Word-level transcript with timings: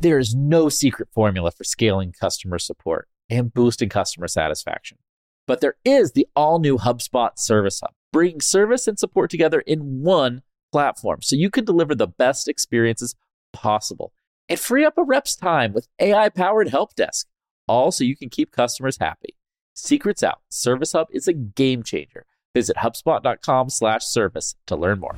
There 0.00 0.18
is 0.18 0.32
no 0.34 0.68
secret 0.68 1.08
formula 1.12 1.50
for 1.50 1.64
scaling 1.64 2.12
customer 2.12 2.60
support 2.60 3.08
and 3.28 3.52
boosting 3.52 3.88
customer 3.88 4.28
satisfaction. 4.28 4.98
But 5.46 5.60
there 5.60 5.74
is 5.84 6.12
the 6.12 6.28
all 6.36 6.60
new 6.60 6.78
HubSpot 6.78 7.30
Service 7.36 7.80
Hub, 7.80 7.90
bringing 8.12 8.40
service 8.40 8.86
and 8.86 8.96
support 8.96 9.28
together 9.28 9.60
in 9.60 10.02
one 10.02 10.42
platform 10.70 11.20
so 11.22 11.34
you 11.34 11.50
can 11.50 11.64
deliver 11.64 11.96
the 11.96 12.06
best 12.06 12.46
experiences 12.46 13.16
possible 13.52 14.12
and 14.48 14.60
free 14.60 14.84
up 14.84 14.96
a 14.96 15.02
rep's 15.02 15.34
time 15.34 15.72
with 15.72 15.88
AI 15.98 16.28
powered 16.28 16.68
help 16.68 16.94
desk, 16.94 17.26
all 17.66 17.90
so 17.90 18.04
you 18.04 18.16
can 18.16 18.30
keep 18.30 18.52
customers 18.52 18.98
happy. 18.98 19.34
Secrets 19.74 20.22
out. 20.22 20.40
Service 20.48 20.92
Hub 20.92 21.08
is 21.10 21.26
a 21.26 21.32
game 21.32 21.82
changer. 21.82 22.24
Visit 22.54 22.76
HubSpot.com 22.76 23.68
slash 23.70 24.04
service 24.04 24.54
to 24.66 24.76
learn 24.76 25.00
more. 25.00 25.16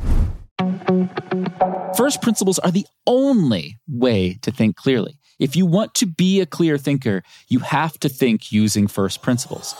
First 2.10 2.22
principles 2.22 2.58
are 2.58 2.72
the 2.72 2.86
only 3.06 3.78
way 3.86 4.34
to 4.42 4.50
think 4.50 4.74
clearly. 4.74 5.16
If 5.38 5.54
you 5.54 5.64
want 5.64 5.94
to 5.94 6.06
be 6.06 6.40
a 6.40 6.44
clear 6.44 6.76
thinker, 6.76 7.22
you 7.46 7.60
have 7.60 8.00
to 8.00 8.08
think 8.08 8.50
using 8.50 8.88
first 8.88 9.22
principles. 9.22 9.74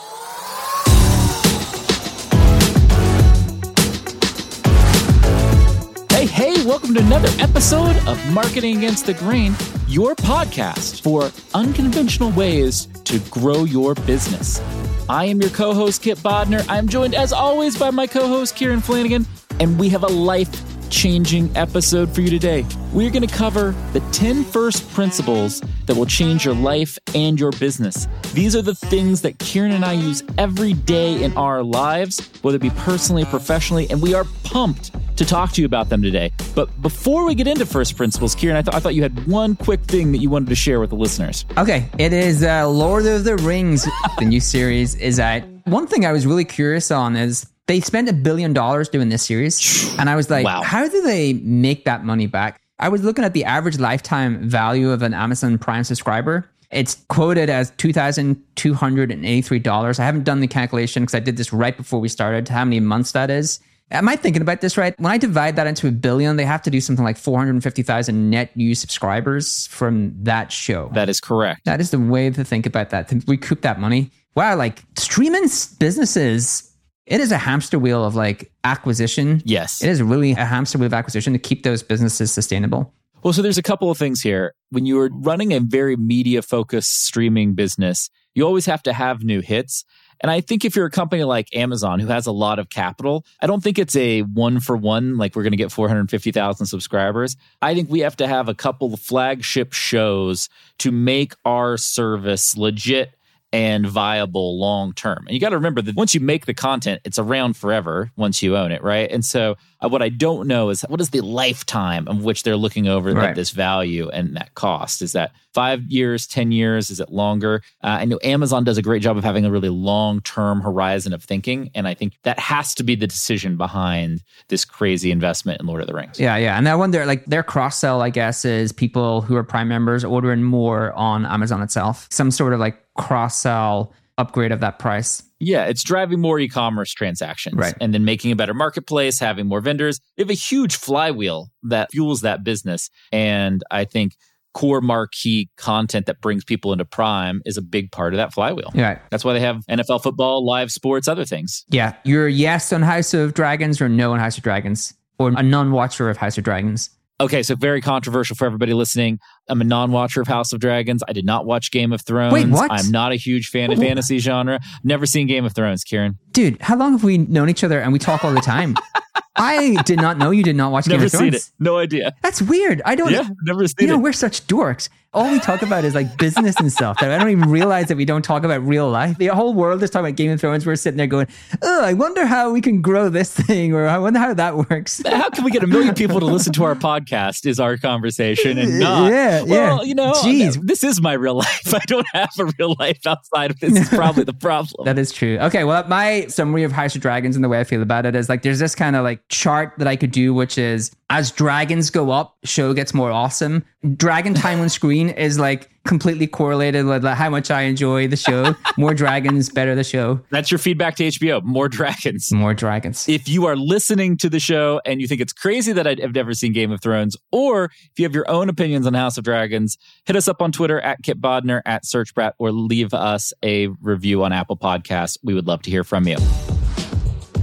Hey, 6.12 6.26
hey, 6.26 6.64
welcome 6.64 6.94
to 6.94 7.00
another 7.00 7.30
episode 7.40 7.96
of 8.06 8.24
Marketing 8.32 8.76
Against 8.76 9.06
the 9.06 9.14
Grain, 9.14 9.56
your 9.88 10.14
podcast 10.14 11.02
for 11.02 11.32
unconventional 11.52 12.30
ways 12.30 12.86
to 13.06 13.18
grow 13.30 13.64
your 13.64 13.96
business. 13.96 14.60
I 15.08 15.24
am 15.24 15.40
your 15.40 15.50
co 15.50 15.74
host, 15.74 16.00
Kipp 16.02 16.18
Bodnar. 16.18 16.64
I'm 16.68 16.86
joined, 16.86 17.16
as 17.16 17.32
always, 17.32 17.76
by 17.76 17.90
my 17.90 18.06
co 18.06 18.28
host, 18.28 18.54
Kieran 18.54 18.82
Flanagan, 18.82 19.26
and 19.58 19.80
we 19.80 19.88
have 19.88 20.04
a 20.04 20.08
life 20.08 20.69
changing 20.90 21.56
episode 21.56 22.12
for 22.14 22.20
you 22.20 22.28
today. 22.28 22.66
We're 22.92 23.10
going 23.10 23.26
to 23.26 23.34
cover 23.34 23.74
the 23.92 24.00
10 24.12 24.44
first 24.44 24.88
principles 24.92 25.62
that 25.86 25.96
will 25.96 26.06
change 26.06 26.44
your 26.44 26.54
life 26.54 26.98
and 27.14 27.38
your 27.38 27.52
business. 27.52 28.08
These 28.34 28.54
are 28.56 28.62
the 28.62 28.74
things 28.74 29.22
that 29.22 29.38
Kieran 29.38 29.70
and 29.72 29.84
I 29.84 29.92
use 29.92 30.22
every 30.36 30.72
day 30.74 31.22
in 31.22 31.36
our 31.36 31.62
lives, 31.62 32.28
whether 32.42 32.56
it 32.56 32.62
be 32.62 32.70
personally 32.70 33.24
professionally, 33.24 33.88
and 33.90 34.02
we 34.02 34.14
are 34.14 34.24
pumped 34.44 34.90
to 35.16 35.24
talk 35.24 35.52
to 35.52 35.60
you 35.60 35.66
about 35.66 35.88
them 35.88 36.02
today. 36.02 36.32
But 36.54 36.80
before 36.82 37.24
we 37.24 37.34
get 37.34 37.46
into 37.46 37.66
first 37.66 37.96
principles, 37.96 38.34
Kieran, 38.34 38.56
I, 38.56 38.62
th- 38.62 38.74
I 38.74 38.80
thought 38.80 38.94
you 38.94 39.02
had 39.02 39.26
one 39.26 39.54
quick 39.54 39.82
thing 39.82 40.12
that 40.12 40.18
you 40.18 40.30
wanted 40.30 40.48
to 40.48 40.54
share 40.54 40.80
with 40.80 40.90
the 40.90 40.96
listeners. 40.96 41.44
Okay, 41.58 41.88
it 41.98 42.12
is 42.12 42.42
uh, 42.42 42.68
Lord 42.68 43.06
of 43.06 43.24
the 43.24 43.36
Rings, 43.36 43.86
the 44.18 44.24
new 44.24 44.40
series 44.40 44.94
is 44.96 45.18
that. 45.18 45.44
One 45.64 45.86
thing 45.86 46.06
I 46.06 46.12
was 46.12 46.26
really 46.26 46.44
curious 46.44 46.90
on 46.90 47.16
is 47.16 47.46
they 47.70 47.80
spent 47.80 48.08
a 48.08 48.12
billion 48.12 48.52
dollars 48.52 48.88
doing 48.88 49.10
this 49.10 49.24
series. 49.24 49.96
And 49.96 50.10
I 50.10 50.16
was 50.16 50.28
like, 50.28 50.44
Wow. 50.44 50.62
how 50.62 50.88
do 50.88 51.02
they 51.02 51.34
make 51.34 51.84
that 51.84 52.04
money 52.04 52.26
back? 52.26 52.60
I 52.80 52.88
was 52.88 53.04
looking 53.04 53.24
at 53.24 53.32
the 53.32 53.44
average 53.44 53.78
lifetime 53.78 54.48
value 54.48 54.90
of 54.90 55.02
an 55.02 55.14
Amazon 55.14 55.56
Prime 55.56 55.84
subscriber. 55.84 56.50
It's 56.72 56.96
quoted 57.08 57.48
as 57.48 57.70
$2,283. 57.72 60.00
I 60.00 60.04
haven't 60.04 60.24
done 60.24 60.40
the 60.40 60.48
calculation 60.48 61.04
because 61.04 61.14
I 61.14 61.20
did 61.20 61.36
this 61.36 61.52
right 61.52 61.76
before 61.76 62.00
we 62.00 62.08
started, 62.08 62.48
how 62.48 62.64
many 62.64 62.80
months 62.80 63.12
that 63.12 63.30
is. 63.30 63.60
Am 63.92 64.08
I 64.08 64.16
thinking 64.16 64.42
about 64.42 64.62
this 64.62 64.76
right? 64.76 64.98
When 64.98 65.12
I 65.12 65.18
divide 65.18 65.54
that 65.54 65.68
into 65.68 65.86
a 65.86 65.92
billion, 65.92 66.34
they 66.36 66.44
have 66.44 66.62
to 66.62 66.70
do 66.70 66.80
something 66.80 67.04
like 67.04 67.16
450,000 67.16 68.30
net 68.30 68.56
new 68.56 68.74
subscribers 68.74 69.68
from 69.68 70.12
that 70.24 70.50
show. 70.50 70.90
That 70.94 71.08
is 71.08 71.20
correct. 71.20 71.64
That 71.66 71.80
is 71.80 71.92
the 71.92 72.00
way 72.00 72.30
to 72.30 72.44
think 72.44 72.66
about 72.66 72.90
that, 72.90 73.06
to 73.08 73.22
recoup 73.28 73.60
that 73.60 73.78
money. 73.78 74.10
Wow, 74.36 74.54
like 74.56 74.84
streaming 74.96 75.42
businesses, 75.80 76.69
it 77.10 77.20
is 77.20 77.32
a 77.32 77.38
hamster 77.38 77.78
wheel 77.78 78.04
of 78.04 78.14
like 78.14 78.52
acquisition. 78.62 79.42
Yes. 79.44 79.82
It 79.82 79.90
is 79.90 80.00
really 80.00 80.30
a 80.32 80.44
hamster 80.44 80.78
wheel 80.78 80.86
of 80.86 80.94
acquisition 80.94 81.32
to 81.32 81.38
keep 81.38 81.64
those 81.64 81.82
businesses 81.82 82.32
sustainable. 82.32 82.94
Well, 83.22 83.34
so 83.34 83.42
there's 83.42 83.58
a 83.58 83.62
couple 83.62 83.90
of 83.90 83.98
things 83.98 84.22
here. 84.22 84.54
When 84.70 84.86
you're 84.86 85.10
running 85.12 85.52
a 85.52 85.60
very 85.60 85.96
media 85.96 86.40
focused 86.40 87.04
streaming 87.04 87.54
business, 87.54 88.08
you 88.34 88.46
always 88.46 88.64
have 88.66 88.82
to 88.84 88.92
have 88.92 89.24
new 89.24 89.40
hits. 89.40 89.84
And 90.20 90.30
I 90.30 90.40
think 90.40 90.64
if 90.64 90.76
you're 90.76 90.86
a 90.86 90.90
company 90.90 91.24
like 91.24 91.54
Amazon 91.54 91.98
who 91.98 92.06
has 92.06 92.26
a 92.26 92.32
lot 92.32 92.58
of 92.58 92.70
capital, 92.70 93.26
I 93.40 93.46
don't 93.46 93.62
think 93.62 93.78
it's 93.78 93.96
a 93.96 94.20
one 94.20 94.60
for 94.60 94.76
one, 94.76 95.16
like 95.16 95.34
we're 95.34 95.42
going 95.42 95.52
to 95.52 95.56
get 95.56 95.72
450,000 95.72 96.66
subscribers. 96.66 97.36
I 97.60 97.74
think 97.74 97.90
we 97.90 98.00
have 98.00 98.16
to 98.16 98.28
have 98.28 98.48
a 98.48 98.54
couple 98.54 98.94
of 98.94 99.00
flagship 99.00 99.72
shows 99.72 100.48
to 100.78 100.92
make 100.92 101.34
our 101.44 101.76
service 101.76 102.56
legit 102.56 103.14
and 103.52 103.86
viable 103.86 104.58
long 104.58 104.92
term. 104.92 105.24
And 105.26 105.34
you 105.34 105.40
got 105.40 105.50
to 105.50 105.56
remember 105.56 105.82
that 105.82 105.96
once 105.96 106.14
you 106.14 106.20
make 106.20 106.46
the 106.46 106.54
content, 106.54 107.00
it's 107.04 107.18
around 107.18 107.56
forever 107.56 108.10
once 108.16 108.42
you 108.42 108.56
own 108.56 108.72
it, 108.72 108.82
right? 108.82 109.10
And 109.10 109.24
so 109.24 109.56
uh, 109.82 109.88
what 109.88 110.02
I 110.02 110.08
don't 110.08 110.46
know 110.46 110.68
is 110.70 110.82
what 110.82 111.00
is 111.00 111.10
the 111.10 111.20
lifetime 111.22 112.06
of 112.08 112.22
which 112.24 112.42
they're 112.42 112.56
looking 112.56 112.86
over 112.88 113.12
Right. 113.12 113.30
at 113.30 113.34
this 113.36 113.50
value 113.50 114.08
and 114.10 114.36
that 114.36 114.54
cost? 114.54 115.02
Is 115.02 115.12
that 115.12 115.32
five 115.54 115.82
years, 115.84 116.26
10 116.26 116.52
years? 116.52 116.90
Is 116.90 117.00
it 117.00 117.10
longer? 117.10 117.62
Uh, 117.82 117.98
I 118.00 118.04
know 118.04 118.18
Amazon 118.22 118.62
does 118.64 118.78
a 118.78 118.82
great 118.82 119.02
job 119.02 119.16
of 119.16 119.24
having 119.24 119.44
a 119.44 119.50
really 119.50 119.68
long 119.68 120.20
term 120.20 120.60
horizon 120.60 121.12
of 121.12 121.24
thinking. 121.24 121.70
And 121.74 121.88
I 121.88 121.94
think 121.94 122.12
that 122.24 122.38
has 122.38 122.74
to 122.76 122.82
be 122.84 122.94
the 122.94 123.06
decision 123.06 123.56
behind 123.56 124.22
this 124.48 124.64
crazy 124.64 125.10
investment 125.10 125.60
in 125.60 125.66
Lord 125.66 125.80
of 125.80 125.86
the 125.86 125.94
Rings. 125.94 126.20
Yeah, 126.20 126.36
yeah. 126.36 126.56
And 126.58 126.68
I 126.68 126.74
wonder, 126.76 127.04
like, 127.06 127.24
their 127.26 127.42
cross 127.42 127.78
sell, 127.78 128.00
I 128.02 128.10
guess, 128.10 128.44
is 128.44 128.72
people 128.72 129.22
who 129.22 129.34
are 129.36 129.42
Prime 129.44 129.68
members 129.68 130.04
ordering 130.04 130.42
more 130.42 130.92
on 130.92 131.26
Amazon 131.26 131.62
itself. 131.62 132.06
Some 132.10 132.30
sort 132.30 132.52
of 132.52 132.60
like 132.60 132.76
cross 132.96 133.36
sell 133.36 133.92
upgrade 134.20 134.52
of 134.52 134.60
that 134.60 134.78
price. 134.78 135.22
Yeah, 135.40 135.64
it's 135.64 135.82
driving 135.82 136.20
more 136.20 136.38
e-commerce 136.38 136.92
transactions 136.92 137.56
Right. 137.56 137.74
and 137.80 137.94
then 137.94 138.04
making 138.04 138.30
a 138.32 138.36
better 138.36 138.52
marketplace, 138.54 139.18
having 139.18 139.46
more 139.46 139.60
vendors. 139.60 139.98
They 140.16 140.22
have 140.22 140.30
a 140.30 140.34
huge 140.34 140.76
flywheel 140.76 141.50
that 141.62 141.90
fuels 141.90 142.20
that 142.20 142.44
business. 142.44 142.90
And 143.10 143.62
I 143.70 143.84
think 143.86 144.16
core 144.52 144.80
marquee 144.80 145.48
content 145.56 146.06
that 146.06 146.20
brings 146.20 146.44
people 146.44 146.72
into 146.72 146.84
Prime 146.84 147.40
is 147.46 147.56
a 147.56 147.62
big 147.62 147.90
part 147.92 148.12
of 148.12 148.18
that 148.18 148.32
flywheel. 148.34 148.70
Yeah. 148.74 148.98
That's 149.10 149.24
why 149.24 149.32
they 149.32 149.40
have 149.40 149.64
NFL 149.70 150.02
football, 150.02 150.44
live 150.44 150.70
sports, 150.72 151.08
other 151.08 151.24
things. 151.24 151.64
Yeah. 151.70 151.94
You're 152.04 152.28
yes 152.28 152.72
on 152.72 152.82
House 152.82 153.14
of 153.14 153.32
Dragons 153.34 153.80
or 153.80 153.88
no 153.88 154.12
on 154.12 154.18
House 154.18 154.36
of 154.36 154.42
Dragons 154.42 154.92
or 155.18 155.28
a 155.30 155.42
non 155.42 155.70
watcher 155.72 156.10
of 156.10 156.16
House 156.16 156.36
of 156.36 156.44
Dragons. 156.44 156.90
Okay, 157.20 157.42
so 157.42 157.54
very 157.54 157.82
controversial 157.82 158.34
for 158.34 158.46
everybody 158.46 158.72
listening. 158.72 159.18
I'm 159.48 159.60
a 159.60 159.64
non-watcher 159.64 160.22
of 160.22 160.26
House 160.28 160.54
of 160.54 160.60
Dragons. 160.60 161.02
I 161.06 161.12
did 161.12 161.26
not 161.26 161.44
watch 161.44 161.70
Game 161.70 161.92
of 161.92 162.00
Thrones. 162.00 162.32
Wait, 162.32 162.48
what? 162.48 162.70
I'm 162.70 162.90
not 162.90 163.12
a 163.12 163.16
huge 163.16 163.48
fan 163.48 163.70
of 163.70 163.78
oh. 163.78 163.82
fantasy 163.82 164.18
genre. 164.18 164.58
Never 164.84 165.04
seen 165.04 165.26
Game 165.26 165.44
of 165.44 165.52
Thrones, 165.52 165.84
Kieran. 165.84 166.18
Dude, 166.32 166.60
how 166.62 166.76
long 166.76 166.92
have 166.92 167.04
we 167.04 167.18
known 167.18 167.50
each 167.50 167.62
other 167.62 167.78
and 167.78 167.92
we 167.92 167.98
talk 167.98 168.24
all 168.24 168.32
the 168.32 168.40
time? 168.40 168.74
I 169.36 169.80
did 169.82 169.98
not 170.00 170.16
know 170.16 170.30
you 170.30 170.42
did 170.42 170.56
not 170.56 170.72
watch 170.72 170.86
Game 170.86 171.02
of 171.02 171.10
Thrones. 171.10 171.22
Never 171.22 171.38
seen 171.38 171.52
it. 171.52 171.52
No 171.58 171.76
idea. 171.76 172.14
That's 172.22 172.40
weird. 172.40 172.80
I 172.86 172.94
don't. 172.94 173.12
Yeah, 173.12 173.28
never 173.42 173.62
You 173.62 173.68
seen 173.68 173.88
know, 173.88 173.98
we're 173.98 174.12
such 174.12 174.46
dorks. 174.46 174.88
All 175.12 175.28
we 175.28 175.40
talk 175.40 175.62
about 175.62 175.84
is 175.84 175.92
like 175.92 176.16
business 176.18 176.54
and 176.60 176.72
stuff. 176.72 177.00
That 177.00 177.10
I 177.10 177.18
don't 177.18 177.30
even 177.30 177.50
realize 177.50 177.88
that 177.88 177.96
we 177.96 178.04
don't 178.04 178.22
talk 178.22 178.44
about 178.44 178.64
real 178.64 178.88
life. 178.88 179.18
The 179.18 179.26
whole 179.26 179.54
world 179.54 179.82
is 179.82 179.90
talking 179.90 180.06
about 180.06 180.16
Game 180.16 180.30
of 180.30 180.40
Thrones. 180.40 180.64
We're 180.64 180.76
sitting 180.76 180.98
there 180.98 181.08
going, 181.08 181.26
"Oh, 181.62 181.82
I 181.84 181.94
wonder 181.94 182.24
how 182.26 182.52
we 182.52 182.60
can 182.60 182.80
grow 182.80 183.08
this 183.08 183.34
thing, 183.34 183.74
or 183.74 183.88
I 183.88 183.98
wonder 183.98 184.20
how 184.20 184.34
that 184.34 184.56
works." 184.70 185.02
how 185.04 185.28
can 185.30 185.42
we 185.42 185.50
get 185.50 185.64
a 185.64 185.66
million 185.66 185.94
people 185.96 186.20
to 186.20 186.26
listen 186.26 186.52
to 186.52 186.62
our 186.62 186.76
podcast 186.76 187.44
is 187.44 187.58
our 187.58 187.76
conversation 187.76 188.56
and 188.56 188.78
not 188.78 189.10
Yeah, 189.10 189.42
well 189.42 189.78
yeah. 189.78 189.82
you 189.82 189.96
know 189.96 190.12
Jeez. 190.12 190.64
this 190.64 190.84
is 190.84 191.00
my 191.00 191.12
real 191.14 191.34
life 191.46 191.74
i 191.74 191.80
don't 191.86 192.06
have 192.12 192.30
a 192.38 192.44
real 192.58 192.76
life 192.78 193.04
outside 193.06 193.50
of 193.50 193.58
this 193.60 193.76
is 193.76 193.88
probably 193.88 194.22
the 194.24 194.32
problem 194.32 194.84
That 194.84 194.98
is 194.98 195.10
true. 195.12 195.38
Okay, 195.40 195.64
well, 195.64 195.86
my 195.88 196.26
summary 196.28 196.62
of 196.62 196.70
House 196.70 196.94
of 196.94 197.00
Dragons 197.02 197.34
and 197.34 197.44
the 197.44 197.48
way 197.48 197.58
I 197.58 197.64
feel 197.64 197.82
about 197.82 198.06
it 198.06 198.14
is 198.14 198.28
like 198.28 198.42
there's 198.42 198.60
this 198.60 198.76
kind 198.76 198.94
of 198.94 199.02
like 199.02 199.26
chart 199.28 199.72
that 199.78 199.88
I 199.88 199.96
could 199.96 200.12
do, 200.12 200.32
which 200.34 200.56
is 200.56 200.92
as 201.08 201.32
dragons 201.32 201.90
go 201.90 202.10
up, 202.12 202.36
show 202.44 202.72
gets 202.72 202.94
more 202.94 203.10
awesome. 203.10 203.64
Dragon 203.96 204.34
time 204.34 204.60
on 204.60 204.68
screen 204.68 205.08
is 205.08 205.38
like 205.38 205.70
completely 205.86 206.26
correlated 206.26 206.84
with 206.84 207.02
like, 207.02 207.16
how 207.16 207.30
much 207.30 207.50
I 207.50 207.62
enjoy 207.62 208.06
the 208.08 208.16
show. 208.16 208.54
More 208.76 208.92
dragons, 208.92 209.48
better 209.48 209.74
the 209.74 209.82
show. 209.84 210.20
that's 210.30 210.50
your 210.50 210.58
feedback 210.58 210.96
to 210.96 211.04
hbo 211.04 211.42
more 211.42 211.68
dragons 211.68 212.30
More 212.30 212.52
dragons. 212.52 213.08
if 213.08 213.26
you 213.26 213.46
are 213.46 213.56
listening 213.56 214.18
to 214.18 214.28
the 214.28 214.38
show 214.38 214.82
and 214.84 215.00
you 215.00 215.08
think 215.08 215.22
it's 215.22 215.32
crazy 215.32 215.72
that 215.72 215.86
I've 215.86 216.14
never 216.14 216.34
seen 216.34 216.52
Game 216.52 216.70
of 216.70 216.82
Thrones, 216.82 217.16
or 217.32 217.64
if 217.64 217.92
you 217.98 218.04
have 218.04 218.14
your 218.14 218.30
own 218.30 218.50
opinions 218.50 218.86
on 218.86 218.92
House 218.92 219.16
of 219.16 219.24
Dragons, 219.24 219.78
hit 220.04 220.14
us 220.14 220.28
up 220.28 220.42
on 220.42 220.52
Twitter 220.52 220.78
at 220.80 221.02
Kipp 221.02 221.16
Bodnar, 221.18 221.62
at 221.64 221.84
SearchBrat, 221.84 222.32
or 222.38 222.52
leave 222.52 222.92
us 222.92 223.32
a 223.42 223.68
review 223.80 224.22
on 224.24 224.32
Apple 224.34 224.58
Podcasts. 224.58 225.16
We 225.22 225.32
would 225.32 225.46
love 225.46 225.62
to 225.62 225.70
hear 225.70 225.84
from 225.84 226.06
you. 226.06 226.18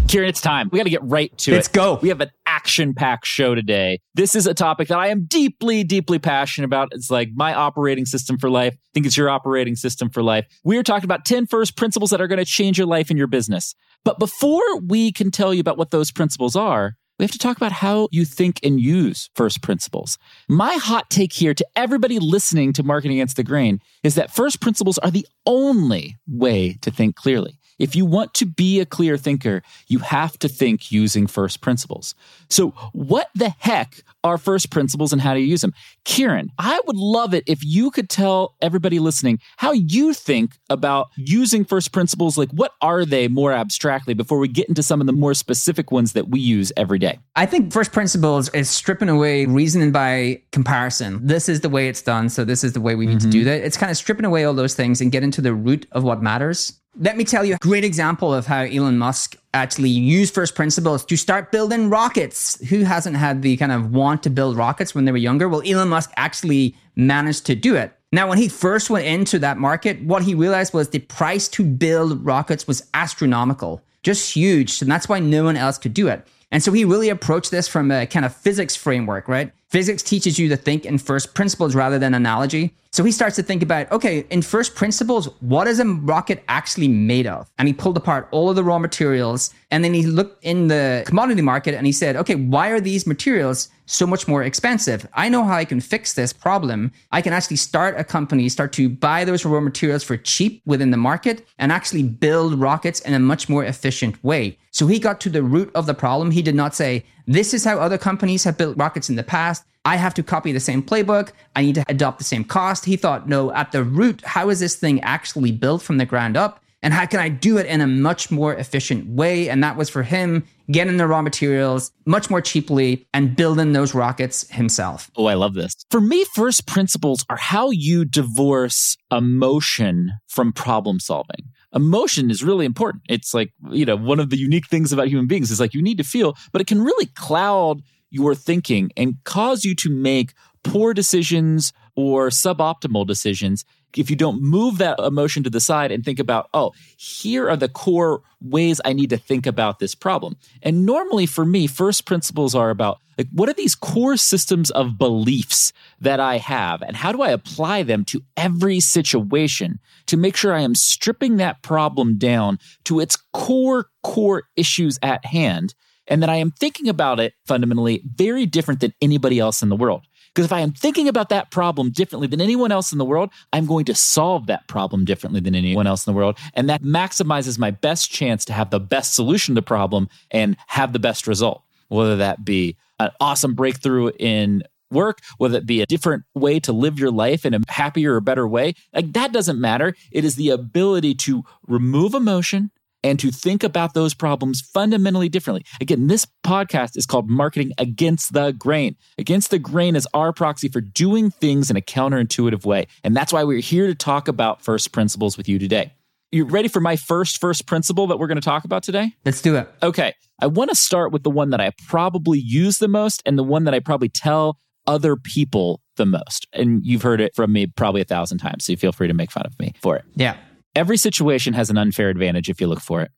Kieran, 0.07 0.29
it's 0.29 0.39
time. 0.39 0.69
We 0.71 0.77
got 0.79 0.85
to 0.85 0.89
get 0.89 1.03
right 1.03 1.37
to 1.39 1.51
it. 1.51 1.55
Let's 1.55 1.67
go. 1.67 1.99
We 2.01 2.09
have 2.09 2.21
an 2.21 2.31
action 2.45 2.93
packed 2.93 3.25
show 3.25 3.55
today. 3.55 3.99
This 4.15 4.35
is 4.35 4.47
a 4.47 4.53
topic 4.53 4.87
that 4.87 4.97
I 4.97 5.07
am 5.07 5.25
deeply, 5.25 5.83
deeply 5.83 6.17
passionate 6.17 6.65
about. 6.65 6.89
It's 6.91 7.11
like 7.11 7.29
my 7.35 7.53
operating 7.53 8.05
system 8.05 8.37
for 8.37 8.49
life. 8.49 8.73
I 8.73 8.89
think 8.93 9.05
it's 9.05 9.17
your 9.17 9.29
operating 9.29 9.75
system 9.75 10.09
for 10.09 10.23
life. 10.23 10.45
We 10.63 10.77
are 10.77 10.83
talking 10.83 11.03
about 11.03 11.25
10 11.25 11.47
first 11.47 11.75
principles 11.75 12.11
that 12.11 12.21
are 12.21 12.27
going 12.27 12.39
to 12.39 12.45
change 12.45 12.77
your 12.77 12.87
life 12.87 13.09
and 13.09 13.17
your 13.17 13.27
business. 13.27 13.75
But 14.05 14.17
before 14.17 14.79
we 14.79 15.11
can 15.11 15.29
tell 15.29 15.53
you 15.53 15.59
about 15.59 15.77
what 15.77 15.91
those 15.91 16.11
principles 16.11 16.55
are, 16.55 16.95
we 17.19 17.23
have 17.23 17.31
to 17.31 17.39
talk 17.39 17.57
about 17.57 17.71
how 17.71 18.07
you 18.11 18.25
think 18.25 18.59
and 18.63 18.79
use 18.79 19.29
first 19.35 19.61
principles. 19.61 20.17
My 20.47 20.75
hot 20.75 21.09
take 21.09 21.33
here 21.33 21.53
to 21.53 21.65
everybody 21.75 22.19
listening 22.19 22.73
to 22.73 22.83
Marketing 22.83 23.17
Against 23.17 23.37
the 23.37 23.43
Grain 23.43 23.81
is 24.03 24.15
that 24.15 24.33
first 24.33 24.61
principles 24.61 24.99
are 24.99 25.11
the 25.11 25.27
only 25.45 26.15
way 26.27 26.77
to 26.81 26.91
think 26.91 27.15
clearly. 27.15 27.59
If 27.79 27.95
you 27.95 28.05
want 28.05 28.33
to 28.35 28.45
be 28.45 28.79
a 28.79 28.85
clear 28.85 29.17
thinker, 29.17 29.61
you 29.87 29.99
have 29.99 30.37
to 30.39 30.49
think 30.49 30.91
using 30.91 31.27
first 31.27 31.61
principles. 31.61 32.15
So, 32.49 32.69
what 32.93 33.29
the 33.35 33.49
heck 33.59 34.03
are 34.23 34.37
first 34.37 34.71
principles 34.71 35.13
and 35.13 35.21
how 35.21 35.33
do 35.33 35.39
you 35.39 35.45
use 35.45 35.61
them? 35.61 35.73
Kieran, 36.03 36.51
I 36.57 36.79
would 36.85 36.95
love 36.95 37.33
it 37.33 37.43
if 37.47 37.63
you 37.63 37.91
could 37.91 38.09
tell 38.09 38.55
everybody 38.61 38.99
listening 38.99 39.39
how 39.57 39.71
you 39.71 40.13
think 40.13 40.57
about 40.69 41.09
using 41.15 41.65
first 41.65 41.91
principles. 41.91 42.37
Like, 42.37 42.49
what 42.51 42.73
are 42.81 43.05
they 43.05 43.27
more 43.27 43.53
abstractly 43.53 44.13
before 44.13 44.39
we 44.39 44.47
get 44.47 44.67
into 44.67 44.83
some 44.83 45.01
of 45.01 45.07
the 45.07 45.13
more 45.13 45.33
specific 45.33 45.91
ones 45.91 46.13
that 46.13 46.29
we 46.29 46.39
use 46.39 46.71
every 46.77 46.99
day? 46.99 47.19
I 47.35 47.45
think 47.45 47.71
first 47.71 47.91
principles 47.91 48.49
is 48.49 48.69
stripping 48.69 49.09
away 49.09 49.45
reasoning 49.45 49.91
by 49.91 50.41
comparison. 50.51 51.25
This 51.25 51.47
is 51.47 51.61
the 51.61 51.69
way 51.69 51.87
it's 51.87 52.01
done, 52.01 52.29
so 52.29 52.43
this 52.43 52.63
is 52.63 52.73
the 52.73 52.81
way 52.81 52.95
we 52.95 53.05
need 53.05 53.19
mm-hmm. 53.19 53.29
to 53.29 53.37
do 53.37 53.43
that. 53.45 53.61
It's 53.61 53.77
kind 53.77 53.91
of 53.91 53.97
stripping 53.97 54.25
away 54.25 54.43
all 54.45 54.53
those 54.53 54.73
things 54.73 55.01
and 55.01 55.11
getting 55.11 55.31
to 55.31 55.41
the 55.41 55.53
root 55.53 55.85
of 55.91 56.03
what 56.03 56.21
matters. 56.21 56.79
Let 56.99 57.15
me 57.15 57.25
tell 57.25 57.45
you 57.45 57.53
a 57.53 57.57
great 57.59 57.83
example 57.83 58.33
of 58.33 58.47
how 58.47 58.61
Elon 58.61 58.97
Musk 58.97 59.35
actually 59.53 59.91
used 59.91 60.33
first 60.33 60.55
principles 60.55 61.05
to 61.05 61.15
start 61.15 61.51
building 61.51 61.91
rockets. 61.91 62.59
Who 62.69 62.85
hasn't 62.85 63.15
had 63.17 63.43
the 63.43 63.55
kind 63.57 63.71
of 63.71 63.91
want 63.91 64.23
to 64.23 64.31
build 64.31 64.57
rockets 64.57 64.95
when 64.95 65.05
they 65.05 65.11
were 65.11 65.19
younger? 65.19 65.47
Well, 65.47 65.61
Elon 65.63 65.89
Musk 65.89 66.11
actually 66.17 66.75
managed 66.95 67.45
to 67.45 67.55
do 67.55 67.75
it. 67.75 67.93
Now, 68.11 68.27
when 68.27 68.39
he 68.39 68.49
first 68.49 68.89
went 68.89 69.05
into 69.05 69.37
that 69.37 69.59
market, 69.59 70.01
what 70.01 70.23
he 70.23 70.33
realized 70.33 70.73
was 70.73 70.89
the 70.89 70.97
price 70.97 71.47
to 71.49 71.63
build 71.63 72.25
rockets 72.25 72.65
was 72.65 72.81
astronomical, 72.95 73.83
just 74.01 74.33
huge. 74.33 74.81
And 74.81 74.89
that's 74.89 75.07
why 75.07 75.19
no 75.19 75.43
one 75.43 75.55
else 75.55 75.77
could 75.77 75.93
do 75.93 76.07
it. 76.07 76.25
And 76.51 76.63
so 76.63 76.71
he 76.71 76.83
really 76.83 77.09
approached 77.09 77.51
this 77.51 77.67
from 77.67 77.91
a 77.91 78.07
kind 78.07 78.25
of 78.25 78.35
physics 78.35 78.75
framework, 78.75 79.27
right? 79.27 79.51
Physics 79.69 80.01
teaches 80.01 80.39
you 80.39 80.47
to 80.47 80.55
think 80.55 80.85
in 80.85 80.97
first 80.97 81.33
principles 81.33 81.75
rather 81.75 81.99
than 81.99 82.13
analogy. 82.13 82.73
So 82.91 83.03
he 83.03 83.11
starts 83.11 83.35
to 83.35 83.43
think 83.43 83.61
about, 83.61 83.91
okay, 83.91 84.25
in 84.29 84.41
first 84.41 84.75
principles, 84.75 85.27
what 85.41 85.67
is 85.67 85.81
a 85.81 85.85
rocket 85.85 86.41
actually 86.47 86.87
made 86.87 87.27
of? 87.27 87.51
And 87.57 87.67
he 87.67 87.73
pulled 87.73 87.97
apart 87.97 88.29
all 88.31 88.49
of 88.49 88.55
the 88.55 88.63
raw 88.63 88.79
materials. 88.79 89.53
And 89.69 89.83
then 89.83 89.93
he 89.93 90.03
looked 90.03 90.41
in 90.43 90.69
the 90.69 91.03
commodity 91.05 91.41
market 91.41 91.75
and 91.75 91.85
he 91.85 91.91
said, 91.91 92.15
okay, 92.15 92.35
why 92.35 92.69
are 92.69 92.79
these 92.79 93.05
materials 93.05 93.67
so 93.87 94.07
much 94.07 94.25
more 94.25 94.41
expensive? 94.41 95.05
I 95.13 95.27
know 95.27 95.43
how 95.43 95.55
I 95.55 95.65
can 95.65 95.81
fix 95.81 96.13
this 96.13 96.31
problem. 96.31 96.93
I 97.11 97.21
can 97.21 97.33
actually 97.33 97.57
start 97.57 97.99
a 97.99 98.05
company, 98.05 98.47
start 98.47 98.71
to 98.73 98.87
buy 98.87 99.25
those 99.25 99.43
raw 99.43 99.59
materials 99.59 100.03
for 100.03 100.15
cheap 100.15 100.61
within 100.65 100.91
the 100.91 100.97
market 100.97 101.45
and 101.59 101.73
actually 101.73 102.03
build 102.03 102.57
rockets 102.57 103.01
in 103.01 103.13
a 103.13 103.19
much 103.19 103.49
more 103.49 103.65
efficient 103.65 104.23
way. 104.23 104.57
So 104.71 104.87
he 104.87 104.97
got 104.97 105.19
to 105.21 105.29
the 105.29 105.43
root 105.43 105.71
of 105.75 105.87
the 105.87 105.93
problem. 105.93 106.31
He 106.31 106.41
did 106.41 106.55
not 106.55 106.73
say, 106.73 107.03
this 107.27 107.53
is 107.53 107.65
how 107.65 107.77
other 107.77 107.97
companies 107.97 108.45
have 108.45 108.57
built 108.57 108.77
rockets 108.77 109.09
in 109.09 109.17
the 109.17 109.23
past. 109.23 109.63
I 109.83 109.97
have 109.97 110.13
to 110.15 110.23
copy 110.23 110.51
the 110.53 110.59
same 110.59 110.81
playbook. 110.81 111.31
I 111.55 111.61
need 111.61 111.75
to 111.75 111.83
adopt 111.87 112.17
the 112.17 112.23
same 112.23 112.43
cost. 112.43 112.85
He 112.85 112.95
thought, 112.95 113.27
no, 113.27 113.53
at 113.53 113.71
the 113.71 113.83
root, 113.83 114.21
how 114.25 114.49
is 114.49 114.59
this 114.61 114.75
thing 114.75 115.01
actually 115.01 115.51
built 115.51 115.81
from 115.81 115.97
the 115.97 116.05
ground 116.05 116.37
up? 116.37 116.61
And 116.81 116.93
how 116.93 117.05
can 117.05 117.19
I 117.19 117.27
do 117.29 117.57
it 117.57 117.65
in 117.65 117.81
a 117.81 117.87
much 117.87 118.29
more 118.31 118.53
efficient 118.53 119.09
way? 119.09 119.49
And 119.49 119.63
that 119.63 119.77
was 119.77 119.89
for 119.89 120.03
him 120.03 120.45
getting 120.71 120.97
the 120.97 121.07
raw 121.07 121.21
materials 121.21 121.91
much 122.05 122.29
more 122.29 122.41
cheaply 122.41 123.07
and 123.13 123.35
building 123.35 123.73
those 123.73 123.95
rockets 123.95 124.49
himself. 124.51 125.09
Oh, 125.17 125.25
I 125.25 125.33
love 125.33 125.53
this. 125.53 125.73
For 125.89 125.99
me, 125.99 126.23
first 126.35 126.67
principles 126.67 127.25
are 127.29 127.37
how 127.37 127.71
you 127.71 128.05
divorce 128.05 128.95
emotion 129.11 130.11
from 130.27 130.53
problem 130.53 130.99
solving 130.99 131.49
emotion 131.77 132.29
is 132.29 132.43
really 132.43 132.65
important. 132.65 133.03
It's 133.07 133.33
like, 133.33 133.53
you 133.69 133.85
know, 133.85 133.95
one 133.95 134.19
of 134.19 134.29
the 134.29 134.37
unique 134.37 134.67
things 134.67 134.91
about 134.91 135.07
human 135.07 135.27
beings 135.27 135.51
is 135.51 135.59
like 135.59 135.73
you 135.73 135.81
need 135.81 135.99
to 135.99 136.03
feel, 136.03 136.35
but 136.51 136.59
it 136.59 136.67
can 136.67 136.81
really 136.81 137.05
cloud 137.05 137.81
your 138.09 138.35
thinking 138.35 138.91
and 138.97 139.15
cause 139.23 139.63
you 139.63 139.75
to 139.75 139.89
make 139.89 140.33
poor 140.63 140.93
decisions 140.93 141.71
or 141.95 142.29
suboptimal 142.29 143.05
decisions 143.05 143.63
if 143.95 144.09
you 144.09 144.15
don't 144.15 144.41
move 144.41 144.77
that 144.77 144.99
emotion 144.99 145.43
to 145.43 145.49
the 145.49 145.59
side 145.59 145.91
and 145.91 146.03
think 146.03 146.19
about, 146.19 146.49
oh, 146.53 146.73
here 146.97 147.49
are 147.49 147.55
the 147.55 147.69
core 147.69 148.21
ways 148.41 148.81
I 148.83 148.93
need 148.93 149.09
to 149.11 149.17
think 149.17 149.45
about 149.45 149.79
this 149.79 149.95
problem. 149.95 150.37
And 150.61 150.85
normally 150.85 151.25
for 151.25 151.45
me, 151.45 151.67
first 151.67 152.05
principles 152.05 152.53
are 152.53 152.69
about 152.69 152.99
like, 153.17 153.27
what 153.31 153.49
are 153.49 153.53
these 153.53 153.73
core 153.73 154.17
systems 154.17 154.69
of 154.71 154.97
beliefs 154.97 155.73
that 155.99 156.19
I 156.19 156.37
have? 156.37 156.83
And 156.83 156.95
how 156.95 157.11
do 157.11 157.21
I 157.23 157.31
apply 157.31 157.83
them 157.83 158.05
to 158.05 158.21
every 158.35 158.79
situation 158.79 159.79
to 160.05 160.17
make 160.17 160.35
sure 160.35 160.53
I 160.53 160.61
am 160.61 160.75
stripping 160.75 161.37
that 161.37 161.63
problem 161.63 162.17
down 162.17 162.59
to 162.85 162.99
its 162.99 163.17
core, 163.33 163.87
core 164.03 164.43
issues 164.55 164.99
at 165.01 165.25
hand? 165.25 165.73
And 166.09 166.21
that 166.23 166.29
I 166.29 166.35
am 166.35 166.51
thinking 166.51 166.87
about 166.87 167.19
it 167.19 167.33
fundamentally 167.45 168.01
very 168.15 168.45
different 168.45 168.79
than 168.79 168.93
anybody 169.01 169.39
else 169.39 169.61
in 169.61 169.67
the 169.67 169.75
world. 169.75 170.06
Because 170.37 170.45
if 170.45 170.53
I 170.53 170.59
am 170.59 170.71
thinking 170.71 171.07
about 171.07 171.29
that 171.29 171.49
problem 171.49 171.89
differently 171.89 172.27
than 172.27 172.39
anyone 172.39 172.71
else 172.71 172.91
in 172.91 172.99
the 172.99 173.05
world, 173.05 173.31
I'm 173.53 173.65
going 173.65 173.85
to 173.85 173.95
solve 173.95 174.45
that 174.45 174.67
problem 174.67 175.03
differently 175.03 175.39
than 175.39 175.55
anyone 175.55 175.87
else 175.87 176.05
in 176.05 176.13
the 176.13 176.15
world. 176.15 176.37
And 176.53 176.69
that 176.69 176.83
maximizes 176.83 177.57
my 177.57 177.71
best 177.71 178.11
chance 178.11 178.45
to 178.45 178.53
have 178.53 178.69
the 178.69 178.79
best 178.79 179.15
solution 179.15 179.55
to 179.55 179.61
the 179.61 179.65
problem 179.65 180.09
and 180.29 180.55
have 180.67 180.93
the 180.93 180.99
best 180.99 181.25
result, 181.25 181.63
whether 181.87 182.17
that 182.17 182.45
be 182.45 182.77
an 182.99 183.09
awesome 183.19 183.55
breakthrough 183.55 184.11
in 184.19 184.61
work, 184.91 185.21
whether 185.39 185.57
it 185.57 185.65
be 185.65 185.81
a 185.81 185.87
different 185.87 186.23
way 186.35 186.59
to 186.59 186.71
live 186.71 186.99
your 186.99 187.09
life 187.09 187.43
in 187.43 187.55
a 187.55 187.59
happier 187.67 188.13
or 188.13 188.21
better 188.21 188.47
way. 188.47 188.75
Like 188.93 189.13
that 189.13 189.33
doesn't 189.33 189.59
matter. 189.59 189.95
It 190.11 190.23
is 190.23 190.35
the 190.35 190.51
ability 190.51 191.15
to 191.15 191.45
remove 191.67 192.13
emotion 192.13 192.69
and 193.07 193.19
to 193.19 193.31
think 193.31 193.63
about 193.63 193.93
those 193.93 194.13
problems 194.13 194.59
fundamentally 194.59 195.29
differently. 195.29 195.63
Again, 195.79 196.07
this 196.07 196.27
podcast 196.45 196.97
is 196.97 197.05
called 197.05 197.29
Marketing 197.29 197.71
Against 197.77 198.33
the 198.33 198.51
Grain. 198.51 198.97
Against 199.17 199.49
the 199.49 199.59
Grain 199.59 199.95
is 199.95 200.05
our 200.13 200.33
proxy 200.33 200.67
for 200.67 200.81
doing 200.81 201.31
things 201.31 201.71
in 201.71 201.77
a 201.77 201.81
counterintuitive 201.81 202.65
way. 202.65 202.87
And 203.05 203.15
that's 203.15 203.31
why 203.31 203.45
we're 203.45 203.61
here 203.61 203.87
to 203.87 203.95
talk 203.95 204.27
about 204.27 204.61
first 204.61 204.91
principles 204.91 205.37
with 205.37 205.47
you 205.47 205.57
today. 205.57 205.93
You 206.33 206.43
ready 206.43 206.67
for 206.67 206.81
my 206.81 206.97
first 206.97 207.39
first 207.39 207.65
principle 207.65 208.07
that 208.07 208.17
we're 208.17 208.27
going 208.27 208.41
to 208.41 208.41
talk 208.41 208.65
about 208.65 208.83
today? 208.83 209.13
Let's 209.23 209.41
do 209.41 209.55
it. 209.55 209.69
Okay. 209.81 210.13
I 210.41 210.47
want 210.47 210.69
to 210.69 210.75
start 210.75 211.13
with 211.13 211.23
the 211.23 211.29
one 211.29 211.51
that 211.51 211.61
I 211.61 211.71
probably 211.87 212.39
use 212.39 212.79
the 212.79 212.89
most 212.89 213.23
and 213.25 213.37
the 213.39 213.43
one 213.43 213.63
that 213.63 213.73
I 213.73 213.79
probably 213.79 214.09
tell 214.09 214.59
other 214.85 215.15
people 215.15 215.81
the 215.95 216.05
most. 216.05 216.45
And 216.51 216.85
you've 216.85 217.03
heard 217.03 217.21
it 217.21 217.33
from 217.35 217.53
me 217.53 217.67
probably 217.67 218.01
a 218.01 218.05
thousand 218.05 218.39
times. 218.39 218.65
So 218.65 218.73
you 218.73 218.77
feel 218.77 218.91
free 218.91 219.07
to 219.07 219.13
make 219.13 219.31
fun 219.31 219.43
of 219.45 219.57
me 219.59 219.73
for 219.81 219.95
it. 219.95 220.03
Yeah. 220.15 220.35
Every 220.77 220.97
situation 220.97 221.53
has 221.53 221.71
an 221.71 221.77
unfair 221.79 222.09
advantage 222.09 222.49
if 222.49 222.61
you 222.61 222.67
look 222.67 222.81
for 222.81 223.01
it. 223.01 223.09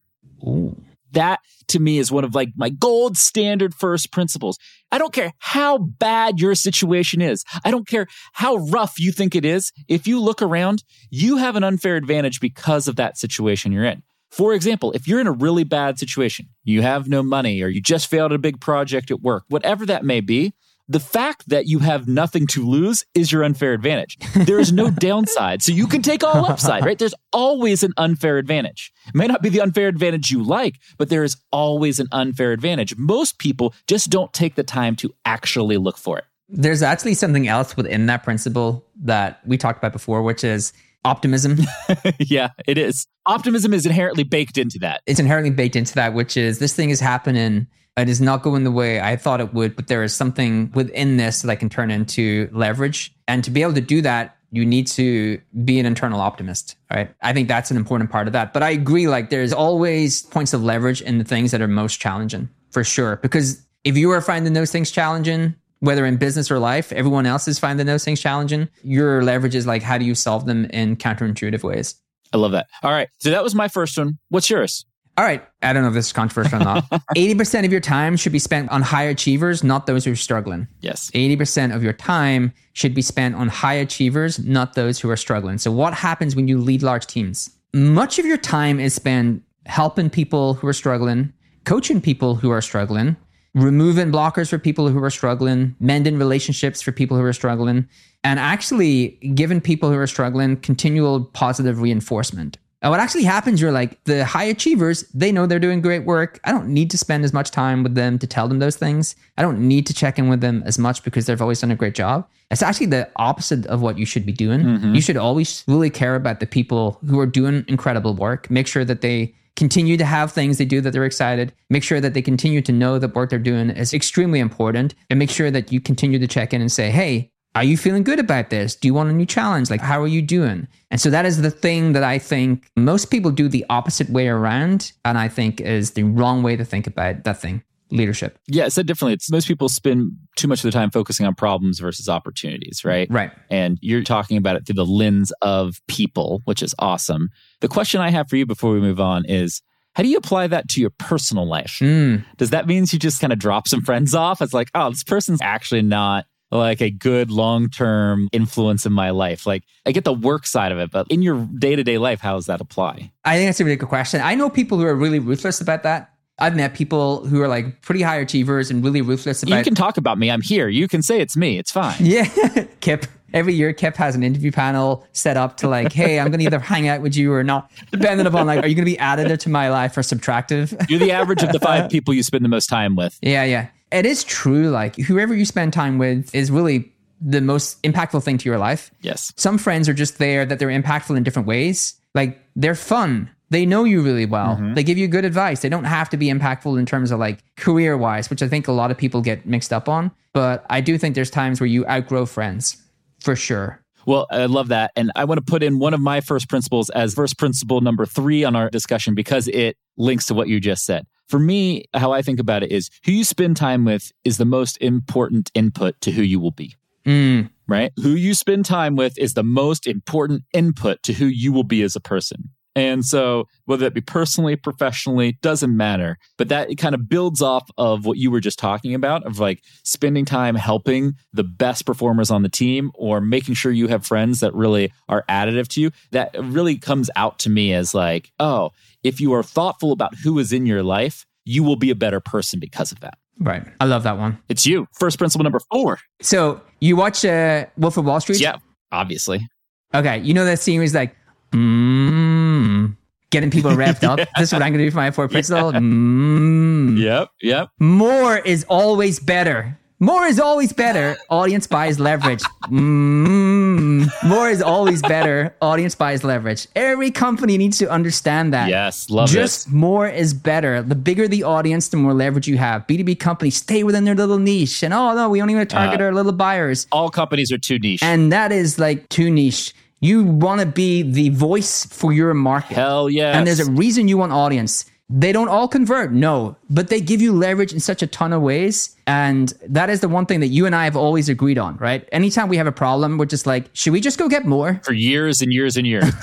Ooh. 0.47 0.81
That 1.11 1.41
to 1.67 1.79
me 1.79 1.97
is 1.97 2.09
one 2.09 2.23
of 2.23 2.33
like 2.33 2.51
my 2.55 2.69
gold 2.69 3.17
standard 3.17 3.73
first 3.75 4.13
principles. 4.13 4.57
I 4.93 4.97
don't 4.97 5.11
care 5.11 5.33
how 5.39 5.77
bad 5.77 6.39
your 6.39 6.55
situation 6.55 7.19
is. 7.19 7.43
I 7.65 7.71
don't 7.71 7.85
care 7.85 8.07
how 8.31 8.55
rough 8.55 8.97
you 8.97 9.11
think 9.11 9.35
it 9.35 9.43
is. 9.43 9.73
If 9.89 10.07
you 10.07 10.21
look 10.21 10.41
around, 10.41 10.85
you 11.09 11.35
have 11.35 11.57
an 11.57 11.65
unfair 11.65 11.97
advantage 11.97 12.39
because 12.39 12.87
of 12.87 12.95
that 12.95 13.17
situation 13.17 13.73
you're 13.73 13.83
in. 13.83 14.03
For 14.31 14.53
example, 14.53 14.93
if 14.93 15.05
you're 15.05 15.19
in 15.19 15.27
a 15.27 15.33
really 15.33 15.65
bad 15.65 15.99
situation, 15.99 16.47
you 16.63 16.81
have 16.81 17.09
no 17.09 17.21
money 17.21 17.61
or 17.61 17.67
you 17.67 17.81
just 17.81 18.07
failed 18.07 18.31
a 18.31 18.37
big 18.37 18.61
project 18.61 19.11
at 19.11 19.19
work, 19.19 19.43
whatever 19.49 19.85
that 19.87 20.05
may 20.05 20.21
be, 20.21 20.53
the 20.89 20.99
fact 20.99 21.47
that 21.49 21.67
you 21.67 21.79
have 21.79 22.07
nothing 22.07 22.47
to 22.47 22.67
lose 22.67 23.05
is 23.13 23.31
your 23.31 23.43
unfair 23.43 23.73
advantage. 23.73 24.17
There 24.35 24.59
is 24.59 24.73
no 24.73 24.89
downside. 24.99 25.61
So 25.61 25.71
you 25.71 25.85
can 25.85 26.01
take 26.01 26.23
all 26.23 26.45
upside, 26.45 26.83
right? 26.83 26.97
There's 26.97 27.13
always 27.31 27.83
an 27.83 27.93
unfair 27.95 28.39
advantage. 28.39 28.91
It 29.07 29.13
may 29.13 29.27
not 29.27 29.43
be 29.43 29.49
the 29.49 29.61
unfair 29.61 29.87
advantage 29.87 30.31
you 30.31 30.43
like, 30.43 30.79
but 30.97 31.09
there 31.09 31.23
is 31.23 31.37
always 31.51 31.99
an 31.99 32.07
unfair 32.11 32.51
advantage. 32.51 32.97
Most 32.97 33.37
people 33.37 33.75
just 33.87 34.09
don't 34.09 34.33
take 34.33 34.55
the 34.55 34.63
time 34.63 34.95
to 34.97 35.13
actually 35.25 35.77
look 35.77 35.97
for 35.97 36.17
it. 36.17 36.25
There's 36.49 36.81
actually 36.81 37.13
something 37.13 37.47
else 37.47 37.77
within 37.77 38.07
that 38.07 38.23
principle 38.23 38.83
that 39.03 39.39
we 39.45 39.59
talked 39.59 39.77
about 39.77 39.93
before, 39.93 40.23
which 40.23 40.43
is 40.43 40.73
optimism. 41.05 41.59
yeah, 42.19 42.49
it 42.65 42.79
is. 42.79 43.05
Optimism 43.27 43.75
is 43.75 43.85
inherently 43.85 44.23
baked 44.23 44.57
into 44.57 44.79
that. 44.79 45.01
It's 45.05 45.19
inherently 45.19 45.51
baked 45.51 45.75
into 45.75 45.93
that, 45.93 46.15
which 46.15 46.35
is 46.35 46.57
this 46.57 46.73
thing 46.75 46.89
is 46.89 46.99
happening 46.99 47.67
it 47.99 48.09
is 48.09 48.21
not 48.21 48.43
going 48.43 48.63
the 48.63 48.71
way 48.71 48.99
I 48.99 49.15
thought 49.15 49.41
it 49.41 49.53
would, 49.53 49.75
but 49.75 49.87
there 49.87 50.03
is 50.03 50.13
something 50.13 50.71
within 50.73 51.17
this 51.17 51.41
that 51.41 51.51
I 51.51 51.55
can 51.55 51.69
turn 51.69 51.91
into 51.91 52.49
leverage. 52.51 53.13
And 53.27 53.43
to 53.43 53.51
be 53.51 53.61
able 53.61 53.73
to 53.73 53.81
do 53.81 54.01
that, 54.01 54.37
you 54.51 54.65
need 54.65 54.87
to 54.87 55.39
be 55.63 55.79
an 55.79 55.85
internal 55.85 56.19
optimist, 56.19 56.75
right? 56.91 57.13
I 57.21 57.33
think 57.33 57.47
that's 57.47 57.69
an 57.71 57.77
important 57.77 58.09
part 58.09 58.27
of 58.27 58.33
that. 58.33 58.51
But 58.53 58.63
I 58.63 58.71
agree, 58.71 59.07
like 59.07 59.29
there's 59.29 59.53
always 59.53 60.23
points 60.23 60.53
of 60.53 60.63
leverage 60.63 61.01
in 61.01 61.19
the 61.19 61.23
things 61.23 61.51
that 61.51 61.61
are 61.61 61.67
most 61.67 61.99
challenging 61.99 62.49
for 62.71 62.83
sure. 62.83 63.17
Because 63.17 63.63
if 63.83 63.95
you 63.97 64.11
are 64.11 64.21
finding 64.21 64.53
those 64.53 64.71
things 64.71 64.91
challenging, 64.91 65.55
whether 65.79 66.05
in 66.05 66.17
business 66.17 66.51
or 66.51 66.59
life, 66.59 66.91
everyone 66.91 67.25
else 67.25 67.47
is 67.47 67.59
finding 67.59 67.85
those 67.85 68.03
things 68.03 68.19
challenging. 68.19 68.67
Your 68.83 69.23
leverage 69.23 69.55
is 69.55 69.65
like, 69.67 69.81
how 69.81 69.97
do 69.97 70.05
you 70.05 70.15
solve 70.15 70.45
them 70.45 70.65
in 70.65 70.95
counterintuitive 70.95 71.63
ways? 71.63 71.95
I 72.33 72.37
love 72.37 72.51
that. 72.51 72.67
All 72.83 72.91
right. 72.91 73.09
So 73.19 73.31
that 73.31 73.43
was 73.43 73.55
my 73.55 73.67
first 73.67 73.97
one. 73.97 74.19
What's 74.29 74.49
yours? 74.49 74.85
All 75.19 75.25
right. 75.25 75.43
I 75.61 75.73
don't 75.73 75.81
know 75.81 75.89
if 75.89 75.95
this 75.95 76.05
is 76.05 76.13
controversial 76.13 76.61
or 76.61 76.63
not. 76.63 76.89
80% 77.17 77.65
of 77.65 77.73
your 77.73 77.81
time 77.81 78.15
should 78.15 78.31
be 78.31 78.39
spent 78.39 78.69
on 78.71 78.81
high 78.81 79.03
achievers, 79.03 79.65
not 79.65 79.85
those 79.85 80.05
who 80.05 80.13
are 80.13 80.15
struggling. 80.15 80.65
Yes. 80.79 81.11
80% 81.11 81.75
of 81.75 81.83
your 81.83 81.91
time 81.91 82.53
should 82.71 82.93
be 82.93 83.01
spent 83.01 83.35
on 83.35 83.49
high 83.49 83.73
achievers, 83.73 84.39
not 84.39 84.75
those 84.75 84.97
who 84.97 85.09
are 85.09 85.17
struggling. 85.17 85.57
So, 85.57 85.73
what 85.73 85.93
happens 85.93 86.37
when 86.37 86.47
you 86.47 86.57
lead 86.57 86.83
large 86.83 87.05
teams? 87.05 87.49
Much 87.73 88.17
of 88.17 88.25
your 88.25 88.37
time 88.37 88.79
is 88.79 88.93
spent 88.93 89.43
helping 89.65 90.09
people 90.09 90.53
who 90.53 90.67
are 90.69 90.73
struggling, 90.73 91.33
coaching 91.65 91.99
people 91.99 92.35
who 92.35 92.49
are 92.49 92.61
struggling, 92.61 93.17
removing 93.53 94.13
blockers 94.13 94.49
for 94.49 94.57
people 94.57 94.87
who 94.87 95.03
are 95.03 95.09
struggling, 95.09 95.75
mending 95.81 96.17
relationships 96.17 96.81
for 96.81 96.93
people 96.93 97.17
who 97.17 97.23
are 97.23 97.33
struggling, 97.33 97.89
and 98.23 98.39
actually 98.39 99.09
giving 99.35 99.59
people 99.59 99.91
who 99.91 99.97
are 99.97 100.07
struggling 100.07 100.55
continual 100.55 101.25
positive 101.25 101.81
reinforcement. 101.81 102.57
And 102.81 102.91
what 102.91 102.99
actually 102.99 103.23
happens, 103.23 103.59
you're 103.59 103.73
like, 103.73 104.01
the 104.05 104.23
high 104.23 104.45
achievers, 104.45 105.03
they 105.13 105.31
know 105.31 105.45
they're 105.45 105.59
doing 105.59 105.81
great 105.81 106.05
work. 106.05 106.39
I 106.45 106.51
don't 106.51 106.69
need 106.69 106.89
to 106.91 106.97
spend 106.97 107.25
as 107.25 107.33
much 107.33 107.51
time 107.51 107.83
with 107.83 107.95
them 107.95 108.17
to 108.19 108.27
tell 108.27 108.47
them 108.47 108.59
those 108.59 108.77
things. 108.77 109.15
I 109.37 109.41
don't 109.41 109.67
need 109.67 109.85
to 109.87 109.93
check 109.93 110.17
in 110.17 110.29
with 110.29 110.39
them 110.39 110.63
as 110.65 110.79
much 110.79 111.03
because 111.03 111.25
they've 111.25 111.41
always 111.41 111.59
done 111.59 111.71
a 111.71 111.75
great 111.75 111.95
job. 111.95 112.27
It's 112.51 112.63
actually 112.63 112.87
the 112.87 113.09
opposite 113.17 113.65
of 113.67 113.81
what 113.81 113.97
you 113.97 114.05
should 114.05 114.25
be 114.25 114.31
doing. 114.31 114.61
Mm-hmm. 114.61 114.95
You 114.95 115.01
should 115.01 115.17
always 115.17 115.63
really 115.67 115.89
care 115.89 116.15
about 116.15 116.39
the 116.39 116.47
people 116.47 116.99
who 117.05 117.19
are 117.19 117.25
doing 117.25 117.65
incredible 117.67 118.13
work. 118.13 118.49
Make 118.49 118.65
sure 118.65 118.85
that 118.85 119.01
they 119.01 119.35
continue 119.55 119.97
to 119.97 120.05
have 120.05 120.31
things 120.31 120.57
they 120.57 120.65
do 120.65 120.79
that 120.79 120.91
they're 120.91 121.03
excited. 121.03 121.53
Make 121.69 121.83
sure 121.83 121.99
that 121.99 122.13
they 122.13 122.21
continue 122.21 122.61
to 122.61 122.71
know 122.71 122.97
that 122.97 123.13
work 123.13 123.29
they're 123.29 123.39
doing 123.39 123.69
is 123.69 123.93
extremely 123.93 124.39
important. 124.39 124.95
And 125.09 125.19
make 125.19 125.29
sure 125.29 125.51
that 125.51 125.73
you 125.73 125.81
continue 125.81 126.17
to 126.17 126.27
check 126.27 126.53
in 126.53 126.61
and 126.61 126.71
say, 126.71 126.89
hey, 126.91 127.29
are 127.59 127.65
you 127.65 127.75
feeling 127.75 128.03
good 128.03 128.19
about 128.19 128.51
this? 128.51 128.73
Do 128.73 128.87
you 128.87 128.93
want 128.93 129.09
a 129.09 129.13
new 129.13 129.25
challenge? 129.25 129.69
Like, 129.69 129.81
how 129.81 130.01
are 130.01 130.07
you 130.07 130.21
doing? 130.21 130.65
And 130.91 131.01
so 131.01 131.09
that 131.09 131.25
is 131.25 131.41
the 131.41 131.51
thing 131.51 131.91
that 131.91 132.05
I 132.05 132.17
think 132.17 132.69
most 132.77 133.11
people 133.11 133.31
do 133.31 133.49
the 133.49 133.65
opposite 133.69 134.09
way 134.09 134.29
around. 134.29 134.93
And 135.03 135.17
I 135.17 135.27
think 135.27 135.59
is 135.59 135.91
the 135.91 136.03
wrong 136.03 136.41
way 136.41 136.55
to 136.55 136.63
think 136.63 136.87
about 136.87 137.25
that 137.25 137.41
thing 137.41 137.61
leadership. 137.91 138.39
Yeah, 138.47 138.69
said 138.69 138.87
differently, 138.87 139.15
it's 139.15 139.29
most 139.29 139.45
people 139.45 139.67
spend 139.67 140.13
too 140.37 140.47
much 140.47 140.59
of 140.59 140.63
their 140.63 140.71
time 140.71 140.89
focusing 140.89 141.25
on 141.25 141.35
problems 141.35 141.79
versus 141.79 142.07
opportunities, 142.07 142.85
right? 142.85 143.11
Right. 143.11 143.31
And 143.49 143.77
you're 143.81 144.03
talking 144.03 144.37
about 144.37 144.55
it 144.55 144.65
through 144.65 144.75
the 144.75 144.85
lens 144.85 145.33
of 145.41 145.81
people, 145.87 146.41
which 146.45 146.63
is 146.63 146.73
awesome. 146.79 147.27
The 147.59 147.67
question 147.67 147.99
I 147.99 148.09
have 148.09 148.29
for 148.29 148.37
you 148.37 148.45
before 148.45 148.71
we 148.71 148.79
move 148.79 149.01
on 149.01 149.25
is 149.25 149.61
how 149.95 150.03
do 150.03 150.07
you 150.07 150.17
apply 150.17 150.47
that 150.47 150.69
to 150.69 150.79
your 150.79 150.91
personal 150.91 151.45
life? 151.45 151.79
Mm. 151.81 152.23
Does 152.37 152.51
that 152.51 152.67
mean 152.67 152.85
you 152.89 152.99
just 152.99 153.19
kind 153.19 153.33
of 153.33 153.39
drop 153.39 153.67
some 153.67 153.81
friends 153.81 154.15
off? 154.15 154.41
It's 154.41 154.53
like, 154.53 154.69
oh, 154.73 154.91
this 154.91 155.03
person's 155.03 155.41
actually 155.41 155.81
not 155.81 156.23
like 156.51 156.81
a 156.81 156.89
good 156.89 157.31
long 157.31 157.69
term 157.69 158.29
influence 158.31 158.85
in 158.85 158.93
my 158.93 159.11
life. 159.11 159.45
Like, 159.45 159.63
I 159.85 159.91
get 159.91 160.03
the 160.03 160.13
work 160.13 160.45
side 160.47 160.71
of 160.71 160.79
it, 160.79 160.91
but 160.91 161.07
in 161.09 161.21
your 161.21 161.47
day 161.57 161.75
to 161.75 161.83
day 161.83 161.97
life, 161.97 162.19
how 162.19 162.35
does 162.35 162.47
that 162.47 162.61
apply? 162.61 163.11
I 163.25 163.37
think 163.37 163.47
that's 163.47 163.59
a 163.59 163.65
really 163.65 163.77
good 163.77 163.89
question. 163.89 164.21
I 164.21 164.35
know 164.35 164.49
people 164.49 164.77
who 164.77 164.85
are 164.85 164.95
really 164.95 165.19
ruthless 165.19 165.61
about 165.61 165.83
that. 165.83 166.13
I've 166.41 166.55
met 166.55 166.73
people 166.73 167.25
who 167.25 167.41
are 167.41 167.47
like 167.47 167.81
pretty 167.81 168.01
high 168.01 168.15
achievers 168.15 168.71
and 168.71 168.83
really 168.83 169.01
ruthless 169.01 169.43
about 169.43 169.57
You 169.57 169.63
can 169.63 169.75
talk 169.75 169.97
about 169.97 170.17
me. 170.17 170.31
I'm 170.31 170.41
here. 170.41 170.69
You 170.69 170.87
can 170.87 171.01
say 171.01 171.19
it's 171.19 171.35
me. 171.35 171.57
It's 171.57 171.71
fine. 171.71 171.97
Yeah. 171.99 172.25
Kipp. 172.79 173.05
Every 173.31 173.53
year, 173.53 173.73
Kipp 173.73 173.95
has 173.97 174.15
an 174.15 174.23
interview 174.23 174.51
panel 174.51 175.05
set 175.11 175.37
up 175.37 175.57
to 175.57 175.67
like, 175.67 175.93
hey, 175.93 176.19
I'm 176.19 176.29
going 176.29 176.39
to 176.39 176.45
either 176.45 176.57
hang 176.57 176.87
out 176.87 177.01
with 177.01 177.15
you 177.15 177.31
or 177.31 177.43
not, 177.43 177.69
depending 177.91 178.25
upon 178.25 178.47
like, 178.47 178.63
are 178.63 178.67
you 178.67 178.73
going 178.73 178.87
to 178.87 178.91
be 178.91 178.97
additive 178.97 179.37
to 179.41 179.49
my 179.49 179.69
life 179.69 179.95
or 179.95 180.01
subtractive? 180.01 180.89
You're 180.89 180.97
the 180.97 181.11
average 181.11 181.43
of 181.43 181.51
the 181.51 181.59
five 181.59 181.89
people 181.91 182.13
you 182.15 182.23
spend 182.23 182.43
the 182.43 182.49
most 182.49 182.67
time 182.67 182.95
with. 182.95 183.19
Yeah, 183.21 183.43
yeah. 183.43 183.67
It 183.91 184.05
is 184.05 184.23
true. 184.23 184.69
Like, 184.69 184.95
whoever 184.95 185.35
you 185.35 185.45
spend 185.45 185.73
time 185.73 185.97
with 185.97 186.33
is 186.33 186.51
really 186.51 186.91
the 187.21 187.41
most 187.41 187.81
impactful 187.83 188.23
thing 188.23 188.37
to 188.37 188.49
your 188.49 188.57
life. 188.57 188.91
Yes. 189.01 189.33
Some 189.35 189.57
friends 189.57 189.89
are 189.89 189.93
just 189.93 190.19
there 190.19 190.45
that 190.45 190.59
they're 190.59 190.69
impactful 190.69 191.15
in 191.17 191.23
different 191.23 191.47
ways. 191.47 191.95
Like, 192.15 192.41
they're 192.55 192.75
fun. 192.75 193.29
They 193.49 193.65
know 193.65 193.83
you 193.83 194.01
really 194.01 194.25
well. 194.25 194.55
Mm-hmm. 194.55 194.75
They 194.75 194.83
give 194.83 194.97
you 194.97 195.07
good 195.07 195.25
advice. 195.25 195.61
They 195.61 195.69
don't 195.69 195.85
have 195.85 196.09
to 196.09 196.17
be 196.17 196.27
impactful 196.27 196.77
in 196.77 196.85
terms 196.85 197.11
of 197.11 197.19
like 197.19 197.43
career 197.55 197.97
wise, 197.97 198.29
which 198.29 198.43
I 198.43 198.47
think 198.47 198.67
a 198.67 198.71
lot 198.71 198.91
of 198.91 198.97
people 198.97 199.21
get 199.21 199.45
mixed 199.45 199.73
up 199.73 199.89
on. 199.89 200.11
But 200.33 200.65
I 200.69 200.81
do 200.81 200.97
think 200.97 201.15
there's 201.15 201.31
times 201.31 201.59
where 201.59 201.67
you 201.67 201.85
outgrow 201.87 202.27
friends 202.27 202.77
for 203.19 203.35
sure. 203.35 203.81
Well, 204.05 204.27
I 204.31 204.45
love 204.45 204.69
that. 204.69 204.91
And 204.95 205.11
I 205.15 205.25
want 205.25 205.39
to 205.39 205.45
put 205.45 205.63
in 205.63 205.79
one 205.79 205.93
of 205.93 205.99
my 205.99 206.21
first 206.21 206.47
principles 206.47 206.89
as 206.91 207.13
first 207.13 207.37
principle 207.37 207.81
number 207.81 208.05
three 208.05 208.43
on 208.43 208.55
our 208.55 208.69
discussion 208.69 209.15
because 209.15 209.47
it 209.47 209.77
links 209.97 210.27
to 210.27 210.33
what 210.33 210.47
you 210.47 210.59
just 210.59 210.85
said. 210.85 211.05
For 211.29 211.39
me, 211.39 211.85
how 211.93 212.11
I 212.11 212.23
think 212.23 212.39
about 212.39 212.63
it 212.63 212.71
is 212.71 212.89
who 213.05 213.11
you 213.11 213.23
spend 213.23 213.55
time 213.55 213.85
with 213.85 214.11
is 214.25 214.37
the 214.37 214.45
most 214.45 214.77
important 214.81 215.51
input 215.53 216.01
to 216.01 216.11
who 216.11 216.23
you 216.23 216.39
will 216.39 216.51
be. 216.51 216.75
Mm, 217.05 217.51
right? 217.67 217.91
Who 217.97 218.09
you 218.09 218.33
spend 218.33 218.65
time 218.65 218.95
with 218.95 219.17
is 219.17 219.35
the 219.35 219.43
most 219.43 219.85
important 219.85 220.43
input 220.53 221.03
to 221.03 221.13
who 221.13 221.27
you 221.27 221.53
will 221.53 221.63
be 221.63 221.83
as 221.83 221.95
a 221.95 221.99
person. 221.99 222.49
And 222.79 223.03
so, 223.05 223.45
whether 223.65 223.83
that 223.83 223.93
be 223.93 223.99
personally, 223.99 224.55
professionally, 224.55 225.37
doesn't 225.41 225.75
matter. 225.75 226.17
But 226.37 226.47
that 226.47 226.69
kind 226.77 226.95
of 226.95 227.09
builds 227.09 227.41
off 227.41 227.69
of 227.77 228.05
what 228.05 228.17
you 228.17 228.31
were 228.31 228.39
just 228.39 228.57
talking 228.57 228.93
about 228.93 229.25
of 229.25 229.37
like 229.37 229.61
spending 229.83 230.23
time 230.23 230.55
helping 230.55 231.15
the 231.33 231.43
best 231.43 231.85
performers 231.85 232.31
on 232.31 232.41
the 232.41 232.47
team 232.47 232.91
or 232.95 233.19
making 233.19 233.55
sure 233.55 233.73
you 233.73 233.87
have 233.87 234.05
friends 234.05 234.39
that 234.39 234.53
really 234.53 234.93
are 235.09 235.25
additive 235.27 235.67
to 235.69 235.81
you. 235.81 235.91
That 236.11 236.33
really 236.41 236.77
comes 236.77 237.09
out 237.17 237.37
to 237.39 237.49
me 237.49 237.73
as 237.73 237.93
like, 237.93 238.31
oh, 238.39 238.69
if 239.03 239.19
you 239.19 239.33
are 239.33 239.43
thoughtful 239.43 239.91
about 239.91 240.15
who 240.15 240.39
is 240.39 240.53
in 240.53 240.65
your 240.65 240.81
life, 240.81 241.25
you 241.43 241.63
will 241.63 241.75
be 241.75 241.89
a 241.89 241.95
better 241.95 242.21
person 242.21 242.61
because 242.61 242.93
of 242.93 243.01
that. 243.01 243.17
right. 243.39 243.63
I 243.81 243.85
love 243.85 244.03
that 244.03 244.17
one. 244.17 244.37
It's 244.47 244.65
you. 244.65 244.87
First 244.93 245.17
principle 245.17 245.43
number 245.43 245.59
four. 245.69 245.99
So 246.21 246.61
you 246.79 246.95
watch 246.95 247.25
uh, 247.25 247.65
Wolf 247.75 247.97
of 247.97 248.05
Wall 248.05 248.21
Street? 248.21 248.39
Yeah, 248.39 248.55
obviously. 248.89 249.45
Okay. 249.93 250.19
You 250.19 250.33
know 250.33 250.45
that 250.45 250.59
scene 250.59 250.79
he's 250.79 250.95
like, 250.95 251.15
mm, 251.51 252.95
getting 253.31 253.51
people 253.51 253.71
revved 253.83 254.03
up. 254.03 254.17
This 254.37 254.49
is 254.49 254.53
what 254.53 254.61
I'm 254.61 254.71
going 254.71 254.79
to 254.79 254.85
do 254.85 254.91
for 254.91 254.97
my 254.97 255.11
fourth 255.11 255.31
principle. 255.31 255.71
Mm. 255.71 256.97
Yep. 256.99 257.29
Yep. 257.41 257.69
More 257.79 258.37
is 258.37 258.65
always 258.69 259.19
better. 259.19 259.77
More 260.01 260.25
is 260.25 260.39
always 260.39 260.71
better. 260.71 261.17
Audience 261.29 261.67
buys 261.67 261.99
leverage. 261.99 262.41
Mm. 262.67 264.09
More 264.23 264.49
is 264.49 264.61
always 264.61 265.01
better. 265.01 265.53
Audience 265.61 265.93
buys 265.93 266.23
leverage. 266.23 266.69
Every 266.73 267.11
company 267.11 267.57
needs 267.57 267.77
to 267.79 267.89
understand 267.91 268.53
that. 268.53 268.69
Yes. 268.69 269.09
Love 269.09 269.27
Just 269.27 269.65
this. 269.65 269.73
more 269.73 270.07
is 270.07 270.33
better. 270.33 270.81
The 270.81 270.95
bigger 270.95 271.27
the 271.27 271.43
audience, 271.43 271.89
the 271.89 271.97
more 271.97 272.13
leverage 272.13 272.47
you 272.47 272.57
have. 272.57 272.87
B2B 272.87 273.19
companies 273.19 273.57
stay 273.57 273.83
within 273.83 274.05
their 274.05 274.15
little 274.15 274.39
niche. 274.39 274.83
And 274.83 274.93
oh, 274.93 275.13
no, 275.15 275.29
we 275.29 275.41
only 275.41 275.55
want 275.55 275.69
to 275.69 275.75
target 275.75 275.99
our 275.99 276.13
little 276.13 276.31
buyers. 276.31 276.87
All 276.93 277.09
companies 277.09 277.51
are 277.51 277.57
too 277.57 277.77
niche. 277.77 278.01
And 278.01 278.31
that 278.31 278.53
is 278.53 278.79
like 278.79 279.09
too 279.09 279.29
niche. 279.29 279.73
You 279.99 280.23
want 280.23 280.61
to 280.61 280.67
be 280.67 281.01
the 281.01 281.29
voice 281.29 281.85
for 281.85 282.13
your 282.13 282.33
market. 282.33 282.75
Hell 282.75 283.09
yeah. 283.09 283.37
And 283.37 283.45
there's 283.45 283.59
a 283.59 283.71
reason 283.71 284.07
you 284.07 284.17
want 284.17 284.31
audience. 284.31 284.85
They 285.11 285.31
don't 285.31 285.49
all 285.49 285.67
convert, 285.67 286.11
no, 286.11 286.55
but 286.69 286.89
they 286.89 287.01
give 287.01 287.19
you 287.19 287.33
leverage 287.33 287.73
in 287.73 287.79
such 287.79 288.03
a 288.03 288.07
ton 288.07 288.31
of 288.31 288.43
ways. 288.43 288.95
And 289.07 289.51
that 289.67 289.89
is 289.89 290.01
the 290.01 290.07
one 290.07 290.27
thing 290.27 290.39
that 290.41 290.49
you 290.49 290.67
and 290.67 290.75
I 290.75 290.83
have 290.83 290.95
always 290.95 291.29
agreed 291.29 291.57
on, 291.57 291.77
right? 291.77 292.07
Anytime 292.11 292.47
we 292.47 292.57
have 292.57 292.67
a 292.67 292.71
problem, 292.71 293.17
we're 293.17 293.25
just 293.25 293.47
like, 293.47 293.71
should 293.73 293.91
we 293.91 294.01
just 294.01 294.19
go 294.19 294.29
get 294.29 294.45
more? 294.45 294.79
for 294.83 294.93
years 294.93 295.41
and 295.41 295.51
years 295.51 295.77
and 295.77 295.87
years. 295.87 296.05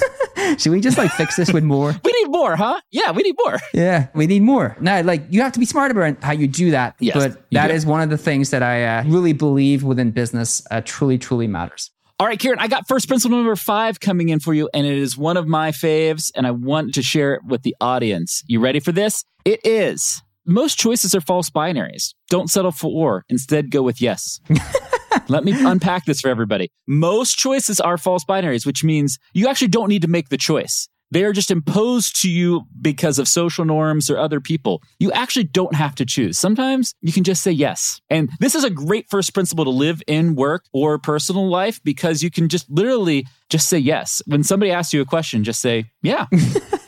Should 0.58 0.70
we 0.70 0.80
just 0.80 0.96
like 0.96 1.10
fix 1.10 1.34
this 1.34 1.52
with 1.52 1.64
more? 1.64 1.88
we 2.04 2.12
need 2.12 2.30
more, 2.30 2.56
huh? 2.56 2.80
Yeah, 2.90 3.10
we 3.10 3.22
need 3.22 3.34
more. 3.44 3.58
Yeah, 3.74 4.08
we 4.14 4.26
need 4.26 4.42
more. 4.42 4.76
Now, 4.80 5.02
like 5.02 5.24
you 5.28 5.42
have 5.42 5.52
to 5.52 5.58
be 5.58 5.66
smart 5.66 5.90
about 5.90 6.22
how 6.22 6.32
you 6.32 6.46
do 6.46 6.70
that. 6.70 6.94
Yes, 7.00 7.14
but 7.14 7.50
that 7.50 7.68
do. 7.68 7.74
is 7.74 7.84
one 7.84 8.00
of 8.00 8.10
the 8.10 8.16
things 8.16 8.50
that 8.50 8.62
I 8.62 8.84
uh, 8.84 9.04
really 9.04 9.32
believe 9.32 9.82
within 9.82 10.12
business 10.12 10.64
uh, 10.70 10.80
truly, 10.84 11.18
truly 11.18 11.46
matters. 11.46 11.90
All 12.18 12.26
right, 12.26 12.38
Kieran, 12.38 12.58
I 12.58 12.68
got 12.68 12.88
first 12.88 13.08
principle 13.08 13.36
number 13.36 13.56
five 13.56 14.00
coming 14.00 14.30
in 14.30 14.40
for 14.40 14.54
you, 14.54 14.70
and 14.72 14.86
it 14.86 14.96
is 14.96 15.18
one 15.18 15.36
of 15.36 15.46
my 15.46 15.70
faves, 15.70 16.32
and 16.34 16.46
I 16.46 16.50
want 16.50 16.94
to 16.94 17.02
share 17.02 17.34
it 17.34 17.44
with 17.44 17.62
the 17.62 17.76
audience. 17.78 18.42
You 18.46 18.58
ready 18.58 18.80
for 18.80 18.90
this? 18.90 19.22
It 19.44 19.60
is. 19.66 20.22
Most 20.46 20.78
choices 20.78 21.14
are 21.14 21.20
false 21.20 21.50
binaries. 21.50 22.14
Don't 22.30 22.48
settle 22.48 22.72
for 22.72 22.90
or. 22.90 23.24
Instead, 23.28 23.70
go 23.70 23.82
with 23.82 24.00
yes. 24.00 24.40
Let 25.28 25.44
me 25.44 25.52
unpack 25.58 26.06
this 26.06 26.22
for 26.22 26.28
everybody. 26.28 26.70
Most 26.86 27.36
choices 27.36 27.80
are 27.80 27.98
false 27.98 28.24
binaries, 28.24 28.64
which 28.64 28.82
means 28.82 29.18
you 29.34 29.46
actually 29.46 29.68
don't 29.68 29.88
need 29.88 30.02
to 30.02 30.08
make 30.08 30.30
the 30.30 30.38
choice. 30.38 30.88
They 31.10 31.24
are 31.24 31.32
just 31.32 31.50
imposed 31.50 32.20
to 32.22 32.30
you 32.30 32.66
because 32.80 33.18
of 33.18 33.28
social 33.28 33.64
norms 33.64 34.10
or 34.10 34.18
other 34.18 34.40
people. 34.40 34.82
You 34.98 35.12
actually 35.12 35.44
don't 35.44 35.74
have 35.74 35.94
to 35.96 36.06
choose. 36.06 36.38
Sometimes 36.38 36.94
you 37.00 37.12
can 37.12 37.24
just 37.24 37.42
say 37.42 37.52
yes. 37.52 38.00
And 38.10 38.30
this 38.40 38.54
is 38.54 38.64
a 38.64 38.70
great 38.70 39.08
first 39.08 39.32
principle 39.34 39.64
to 39.64 39.70
live 39.70 40.02
in 40.06 40.34
work 40.34 40.64
or 40.72 40.98
personal 40.98 41.48
life 41.48 41.80
because 41.84 42.22
you 42.22 42.30
can 42.30 42.48
just 42.48 42.68
literally 42.70 43.26
just 43.48 43.68
say 43.68 43.78
yes. 43.78 44.20
When 44.26 44.42
somebody 44.42 44.72
asks 44.72 44.92
you 44.92 45.00
a 45.00 45.06
question, 45.06 45.44
just 45.44 45.60
say, 45.60 45.86
yeah. 46.02 46.26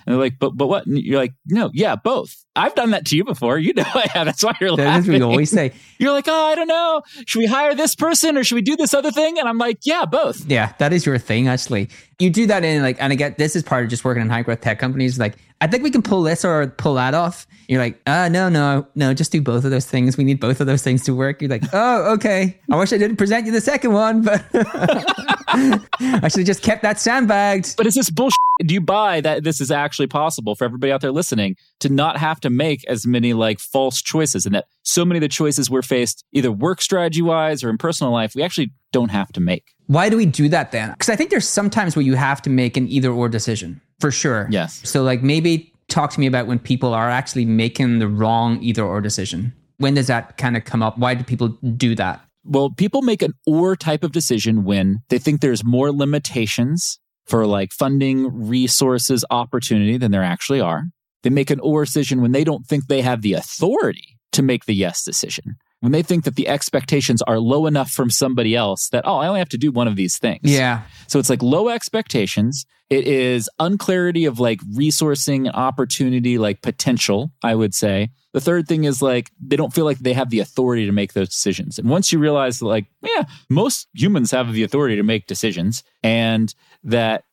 And 0.08 0.14
they're 0.14 0.22
like, 0.22 0.38
but 0.38 0.56
but 0.56 0.68
what? 0.68 0.86
And 0.86 0.96
you're 0.96 1.18
like, 1.18 1.34
no, 1.48 1.70
yeah, 1.74 1.94
both. 1.94 2.34
I've 2.56 2.74
done 2.74 2.92
that 2.92 3.04
to 3.08 3.16
you 3.16 3.24
before. 3.24 3.58
You 3.58 3.74
know 3.74 3.84
I 3.94 4.06
have. 4.14 4.24
That's 4.24 4.42
why 4.42 4.54
you're 4.58 4.74
That 4.74 5.00
is 5.00 5.06
laughing. 5.06 5.12
what 5.12 5.18
we 5.28 5.32
always 5.32 5.50
say. 5.50 5.72
You're 5.98 6.12
like, 6.12 6.24
oh, 6.28 6.44
I 6.46 6.54
don't 6.54 6.66
know. 6.66 7.02
Should 7.26 7.40
we 7.40 7.46
hire 7.46 7.74
this 7.74 7.94
person 7.94 8.38
or 8.38 8.42
should 8.42 8.54
we 8.54 8.62
do 8.62 8.74
this 8.74 8.94
other 8.94 9.10
thing? 9.10 9.38
And 9.38 9.46
I'm 9.46 9.58
like, 9.58 9.80
yeah, 9.84 10.06
both. 10.06 10.46
Yeah, 10.50 10.72
that 10.78 10.94
is 10.94 11.04
your 11.04 11.18
thing, 11.18 11.46
actually. 11.46 11.90
You 12.18 12.30
do 12.30 12.46
that 12.46 12.64
in 12.64 12.80
like, 12.82 12.96
and 13.00 13.12
I 13.12 13.16
get 13.16 13.36
this 13.36 13.54
is 13.54 13.62
part 13.62 13.84
of 13.84 13.90
just 13.90 14.02
working 14.02 14.22
in 14.22 14.30
high 14.30 14.40
growth 14.42 14.62
tech 14.62 14.78
companies. 14.78 15.18
Like, 15.18 15.36
I 15.60 15.66
think 15.66 15.82
we 15.82 15.90
can 15.90 16.00
pull 16.00 16.22
this 16.22 16.42
or 16.42 16.68
pull 16.68 16.94
that 16.94 17.12
off. 17.12 17.46
You're 17.68 17.82
like, 17.82 18.00
uh, 18.06 18.30
no, 18.30 18.48
no, 18.48 18.86
no, 18.94 19.12
just 19.12 19.30
do 19.30 19.42
both 19.42 19.66
of 19.66 19.70
those 19.70 19.84
things. 19.84 20.16
We 20.16 20.24
need 20.24 20.40
both 20.40 20.62
of 20.62 20.66
those 20.66 20.82
things 20.82 21.04
to 21.04 21.14
work. 21.14 21.42
You're 21.42 21.50
like, 21.50 21.64
oh, 21.74 22.14
okay. 22.14 22.58
I 22.72 22.76
wish 22.76 22.94
I 22.94 22.96
didn't 22.98 23.18
present 23.18 23.44
you 23.44 23.52
the 23.52 23.60
second 23.60 23.92
one, 23.92 24.22
but 24.22 24.42
I 24.54 26.28
should 26.28 26.38
have 26.40 26.46
just 26.46 26.62
kept 26.62 26.80
that 26.82 26.98
sandbagged. 26.98 27.76
But 27.76 27.86
is 27.86 27.94
this 27.94 28.08
bullshit? 28.08 28.38
Do 28.64 28.74
you 28.74 28.80
buy 28.80 29.20
that 29.20 29.44
this 29.44 29.60
is 29.60 29.70
actually 29.70 30.08
possible 30.08 30.54
for 30.54 30.64
everybody 30.64 30.92
out 30.92 31.00
there 31.00 31.12
listening 31.12 31.56
to 31.80 31.88
not 31.88 32.16
have 32.16 32.40
to 32.40 32.50
make 32.50 32.84
as 32.88 33.06
many 33.06 33.32
like 33.32 33.60
false 33.60 34.02
choices 34.02 34.46
and 34.46 34.54
that 34.54 34.66
so 34.82 35.04
many 35.04 35.18
of 35.18 35.22
the 35.22 35.28
choices 35.28 35.70
we're 35.70 35.82
faced, 35.82 36.24
either 36.32 36.50
work 36.50 36.80
strategy 36.80 37.22
wise 37.22 37.62
or 37.62 37.70
in 37.70 37.78
personal 37.78 38.12
life, 38.12 38.34
we 38.34 38.42
actually 38.42 38.72
don't 38.92 39.10
have 39.10 39.30
to 39.32 39.40
make? 39.40 39.74
Why 39.86 40.08
do 40.08 40.16
we 40.16 40.26
do 40.26 40.48
that 40.48 40.72
then? 40.72 40.92
Because 40.92 41.08
I 41.08 41.16
think 41.16 41.30
there's 41.30 41.48
sometimes 41.48 41.94
where 41.96 42.04
you 42.04 42.14
have 42.14 42.42
to 42.42 42.50
make 42.50 42.76
an 42.76 42.88
either 42.88 43.10
or 43.10 43.28
decision 43.28 43.80
for 44.00 44.10
sure. 44.10 44.48
Yes. 44.50 44.80
So, 44.84 45.02
like, 45.02 45.22
maybe 45.22 45.72
talk 45.88 46.10
to 46.12 46.20
me 46.20 46.26
about 46.26 46.46
when 46.46 46.58
people 46.58 46.94
are 46.94 47.08
actually 47.08 47.44
making 47.44 47.98
the 47.98 48.08
wrong 48.08 48.62
either 48.62 48.82
or 48.82 49.00
decision. 49.00 49.52
When 49.78 49.94
does 49.94 50.08
that 50.08 50.36
kind 50.36 50.56
of 50.56 50.64
come 50.64 50.82
up? 50.82 50.98
Why 50.98 51.14
do 51.14 51.24
people 51.24 51.48
do 51.76 51.94
that? 51.94 52.20
Well, 52.44 52.70
people 52.70 53.02
make 53.02 53.22
an 53.22 53.34
or 53.46 53.76
type 53.76 54.02
of 54.02 54.12
decision 54.12 54.64
when 54.64 55.00
they 55.08 55.18
think 55.18 55.40
there's 55.40 55.64
more 55.64 55.92
limitations 55.92 56.98
for 57.28 57.46
like 57.46 57.72
funding, 57.72 58.48
resources, 58.48 59.24
opportunity 59.30 59.96
than 59.98 60.10
there 60.10 60.24
actually 60.24 60.60
are. 60.60 60.84
They 61.22 61.30
make 61.30 61.50
an 61.50 61.60
or 61.60 61.84
decision 61.84 62.22
when 62.22 62.32
they 62.32 62.44
don't 62.44 62.66
think 62.66 62.86
they 62.86 63.02
have 63.02 63.22
the 63.22 63.34
authority 63.34 64.18
to 64.32 64.42
make 64.42 64.64
the 64.64 64.74
yes 64.74 65.04
decision. 65.04 65.56
When 65.80 65.92
they 65.92 66.02
think 66.02 66.24
that 66.24 66.34
the 66.34 66.48
expectations 66.48 67.22
are 67.22 67.38
low 67.38 67.66
enough 67.66 67.90
from 67.90 68.10
somebody 68.10 68.56
else 68.56 68.88
that, 68.88 69.04
oh, 69.06 69.18
I 69.18 69.28
only 69.28 69.38
have 69.38 69.48
to 69.50 69.58
do 69.58 69.70
one 69.70 69.86
of 69.86 69.94
these 69.94 70.18
things. 70.18 70.40
Yeah. 70.42 70.82
So 71.06 71.20
it's 71.20 71.30
like 71.30 71.42
low 71.42 71.68
expectations. 71.68 72.66
It 72.90 73.06
is 73.06 73.48
unclarity 73.60 74.24
of 74.24 74.40
like 74.40 74.60
resourcing, 74.62 75.48
opportunity, 75.52 76.36
like 76.36 76.62
potential, 76.62 77.30
I 77.44 77.54
would 77.54 77.74
say. 77.74 78.10
The 78.34 78.40
third 78.40 78.68
thing 78.68 78.84
is 78.84 79.00
like 79.00 79.30
they 79.40 79.56
don't 79.56 79.72
feel 79.72 79.84
like 79.86 79.98
they 80.00 80.12
have 80.12 80.30
the 80.30 80.40
authority 80.40 80.84
to 80.86 80.92
make 80.92 81.14
those 81.14 81.28
decisions. 81.30 81.78
And 81.78 81.88
once 81.88 82.12
you 82.12 82.18
realize 82.18 82.58
that, 82.58 82.66
like, 82.66 82.86
yeah, 83.02 83.24
most 83.48 83.88
humans 83.94 84.30
have 84.32 84.52
the 84.52 84.62
authority 84.64 84.96
to 84.96 85.02
make 85.02 85.26
decisions 85.26 85.82
and 86.02 86.54
that 86.84 87.24